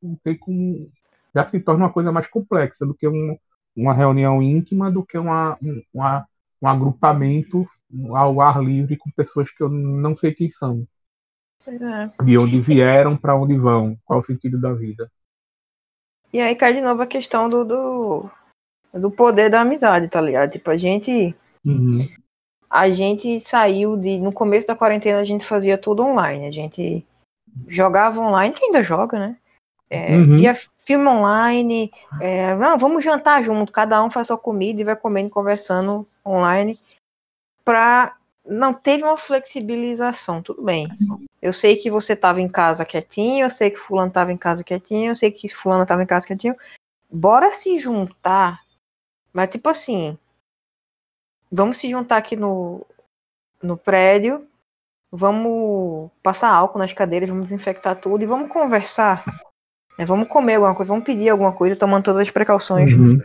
não 0.01 0.15
tem 0.23 0.37
como. 0.37 0.91
Já 1.33 1.45
se 1.45 1.59
torna 1.59 1.85
uma 1.85 1.93
coisa 1.93 2.11
mais 2.11 2.27
complexa 2.27 2.85
do 2.85 2.93
que 2.93 3.07
um, 3.07 3.37
uma 3.75 3.93
reunião 3.93 4.41
íntima 4.41 4.89
do 4.89 5.05
que 5.05 5.17
uma, 5.17 5.57
uma, 5.93 6.27
um 6.61 6.67
agrupamento 6.67 7.67
ao 8.13 8.41
ar 8.41 8.63
livre 8.63 8.97
com 8.97 9.11
pessoas 9.11 9.51
que 9.51 9.61
eu 9.61 9.69
não 9.69 10.15
sei 10.15 10.33
quem 10.33 10.49
são. 10.49 10.87
É. 11.67 12.23
De 12.23 12.37
onde 12.37 12.61
vieram, 12.61 13.17
para 13.17 13.35
onde 13.35 13.57
vão, 13.57 13.97
qual 14.05 14.19
o 14.19 14.23
sentido 14.23 14.59
da 14.59 14.73
vida. 14.73 15.11
E 16.31 16.39
aí 16.39 16.55
cai 16.55 16.73
de 16.73 16.81
novo 16.81 17.01
a 17.01 17.07
questão 17.07 17.49
do, 17.49 17.65
do, 17.65 18.29
do 18.93 19.09
poder 19.09 19.49
da 19.49 19.61
amizade, 19.61 20.07
tá 20.07 20.21
ligado? 20.21 20.51
Tipo, 20.51 20.69
a 20.69 20.77
gente. 20.77 21.35
Uhum. 21.65 22.07
A 22.69 22.89
gente 22.89 23.39
saiu 23.39 23.97
de. 23.97 24.19
No 24.19 24.31
começo 24.31 24.67
da 24.67 24.75
quarentena 24.75 25.19
a 25.19 25.23
gente 25.23 25.45
fazia 25.45 25.77
tudo 25.77 26.03
online. 26.03 26.45
A 26.45 26.51
gente 26.51 27.05
jogava 27.67 28.19
online, 28.19 28.53
que 28.53 28.65
ainda 28.65 28.83
joga, 28.83 29.17
né? 29.17 29.37
É, 29.89 30.17
uhum. 30.17 30.33
Via 30.33 30.53
filme 30.85 31.07
online, 31.07 31.91
é, 32.21 32.55
não, 32.55 32.77
vamos 32.77 33.03
jantar 33.03 33.43
junto, 33.43 33.71
cada 33.71 34.01
um 34.03 34.09
faz 34.09 34.27
sua 34.27 34.37
comida 34.37 34.81
e 34.81 34.85
vai 34.85 34.95
comendo, 34.95 35.29
conversando 35.29 36.07
online, 36.25 36.79
pra 37.63 38.15
não 38.45 38.71
teve 38.73 39.03
uma 39.03 39.17
flexibilização, 39.17 40.41
tudo 40.41 40.61
bem. 40.61 40.87
Eu 41.41 41.51
sei 41.51 41.75
que 41.75 41.89
você 41.89 42.13
estava 42.13 42.39
em 42.39 42.47
casa 42.47 42.85
quietinho, 42.85 43.45
eu 43.45 43.51
sei 43.51 43.71
que 43.71 43.77
fulano 43.77 44.09
estava 44.09 44.31
em 44.31 44.37
casa 44.37 44.63
quietinho, 44.63 45.11
eu 45.11 45.15
sei 45.15 45.31
que 45.31 45.49
fulano 45.49 45.81
estava 45.81 46.03
em 46.03 46.05
casa 46.05 46.27
quietinho. 46.27 46.55
Bora 47.09 47.51
se 47.51 47.79
juntar, 47.79 48.61
mas 49.33 49.49
tipo 49.49 49.67
assim, 49.67 50.17
vamos 51.51 51.77
se 51.77 51.89
juntar 51.89 52.17
aqui 52.17 52.35
no, 52.35 52.85
no 53.61 53.75
prédio, 53.75 54.47
vamos 55.11 56.11
passar 56.21 56.49
álcool 56.49 56.79
nas 56.79 56.93
cadeiras, 56.93 57.29
vamos 57.29 57.45
desinfectar 57.45 57.99
tudo 57.99 58.23
e 58.23 58.27
vamos 58.27 58.51
conversar 58.51 59.23
é, 59.97 60.05
vamos 60.05 60.27
comer 60.27 60.55
alguma 60.55 60.75
coisa, 60.75 60.91
vamos 60.91 61.05
pedir 61.05 61.29
alguma 61.29 61.53
coisa, 61.53 61.75
tomando 61.75 62.03
todas 62.03 62.21
as 62.21 62.31
precauções. 62.31 62.93
Uhum. 62.93 63.17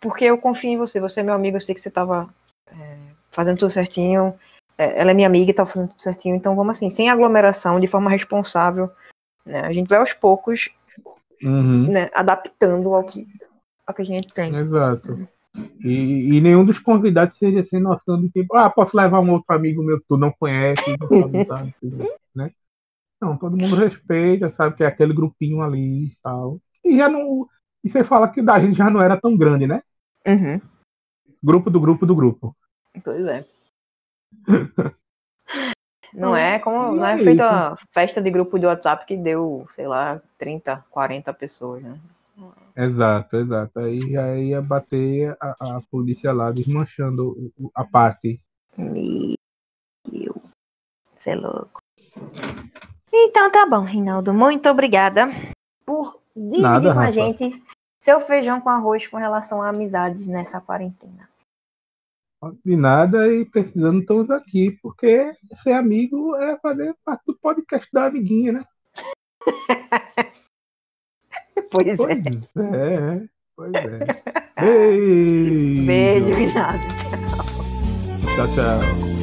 Porque 0.00 0.24
eu 0.24 0.38
confio 0.38 0.70
em 0.70 0.76
você, 0.76 1.00
você 1.00 1.20
é 1.20 1.22
meu 1.22 1.34
amigo, 1.34 1.56
eu 1.56 1.60
sei 1.60 1.74
que 1.74 1.80
você 1.80 1.88
estava 1.88 2.28
é, 2.68 2.96
fazendo 3.30 3.58
tudo 3.58 3.70
certinho. 3.70 4.34
É, 4.76 5.00
ela 5.00 5.12
é 5.12 5.14
minha 5.14 5.28
amiga 5.28 5.46
e 5.46 5.50
estava 5.50 5.68
fazendo 5.68 5.90
tudo 5.90 6.00
certinho. 6.00 6.34
Então 6.34 6.56
vamos 6.56 6.76
assim, 6.76 6.90
sem 6.90 7.08
aglomeração, 7.08 7.80
de 7.80 7.86
forma 7.86 8.10
responsável. 8.10 8.90
Né? 9.46 9.60
A 9.60 9.72
gente 9.72 9.88
vai 9.88 9.98
aos 9.98 10.12
poucos 10.12 10.70
Uhum. 11.42 11.92
né, 11.92 12.10
adaptando 12.14 12.94
ao 12.94 13.04
que, 13.04 13.26
ao 13.86 13.94
que 13.94 14.02
a 14.02 14.04
gente 14.04 14.32
tem. 14.32 14.54
Exato. 14.54 15.28
E, 15.84 16.36
e 16.36 16.40
nenhum 16.40 16.64
dos 16.64 16.78
convidados 16.78 17.36
seja 17.36 17.62
sem 17.62 17.78
noção 17.78 18.20
do 18.20 18.28
tipo, 18.28 18.56
ah, 18.56 18.70
posso 18.70 18.96
levar 18.96 19.20
um 19.20 19.30
outro 19.30 19.54
amigo 19.54 19.82
meu 19.82 20.00
que 20.00 20.06
tu 20.08 20.16
não 20.16 20.32
conhece, 20.32 20.82
não 20.98 21.20
sabe, 21.20 21.44
sabe, 21.44 21.74
né? 22.34 22.50
Não, 23.24 23.38
todo 23.38 23.56
mundo 23.56 23.74
respeita, 23.74 24.50
sabe 24.50 24.76
que 24.76 24.84
é 24.84 24.86
aquele 24.86 25.14
grupinho 25.14 25.62
ali 25.62 26.08
e 26.08 26.16
tal. 26.22 26.60
E 26.84 26.98
já 26.98 27.08
não. 27.08 27.48
E 27.82 27.88
você 27.88 28.04
fala 28.04 28.28
que 28.28 28.42
da 28.42 28.60
gente 28.60 28.76
já 28.76 28.90
não 28.90 29.00
era 29.00 29.18
tão 29.18 29.34
grande, 29.34 29.66
né? 29.66 29.82
Uhum. 30.26 30.60
Grupo 31.42 31.70
do 31.70 31.80
grupo 31.80 32.04
do 32.04 32.14
grupo. 32.14 32.54
Pois 33.02 33.24
é. 33.26 33.46
Não 36.12 36.36
é 36.36 36.60
como 36.60 36.94
E 36.94 36.98
não 36.98 37.06
é 37.06 37.14
é 37.14 37.24
feita 37.24 37.76
festa 37.90 38.22
de 38.22 38.30
grupo 38.30 38.56
de 38.56 38.66
WhatsApp 38.66 39.04
que 39.04 39.16
deu, 39.16 39.66
sei 39.72 39.88
lá, 39.88 40.22
30, 40.38 40.84
40 40.88 41.34
pessoas, 41.34 41.82
né? 41.82 41.98
Exato, 42.76 43.36
exato. 43.36 43.80
Aí 43.80 43.98
já 43.98 44.36
ia 44.36 44.62
bater 44.62 45.36
a, 45.40 45.78
a 45.78 45.80
polícia 45.90 46.32
lá 46.32 46.52
desmanchando 46.52 47.52
a 47.74 47.84
parte. 47.84 48.40
Meu, 48.78 49.36
você 51.10 51.30
é 51.30 51.34
louco. 51.34 51.80
Então 53.16 53.50
tá 53.50 53.64
bom, 53.64 53.82
Reinaldo. 53.82 54.34
Muito 54.34 54.68
obrigada 54.68 55.28
por 55.86 56.20
dividir 56.34 56.62
Nada, 56.62 56.92
com 56.92 56.98
a 56.98 57.04
Rafa. 57.04 57.12
gente 57.12 57.62
seu 57.96 58.20
feijão 58.20 58.60
com 58.60 58.68
arroz 58.68 59.06
com 59.06 59.16
relação 59.16 59.62
a 59.62 59.68
amizades 59.68 60.26
nessa 60.26 60.60
quarentena. 60.60 61.28
De 62.64 62.76
nada 62.76 63.32
e 63.32 63.44
precisando 63.46 64.00
estamos 64.00 64.28
aqui, 64.30 64.72
porque 64.82 65.32
ser 65.54 65.72
amigo 65.72 66.34
é 66.36 66.58
fazer 66.58 66.94
parte 67.04 67.22
do 67.26 67.34
podcast 67.38 67.88
da 67.92 68.06
amiguinha, 68.06 68.52
né? 68.52 68.64
Pois 71.70 71.86
é. 71.88 71.94
Pois 71.96 72.12
é, 72.56 73.28
pois 73.56 73.72
é. 73.74 73.98
Beijo. 74.60 75.86
Beijo, 75.86 76.34
Reinaldo. 76.34 76.84
Tchau, 78.34 78.46
tchau. 78.54 79.13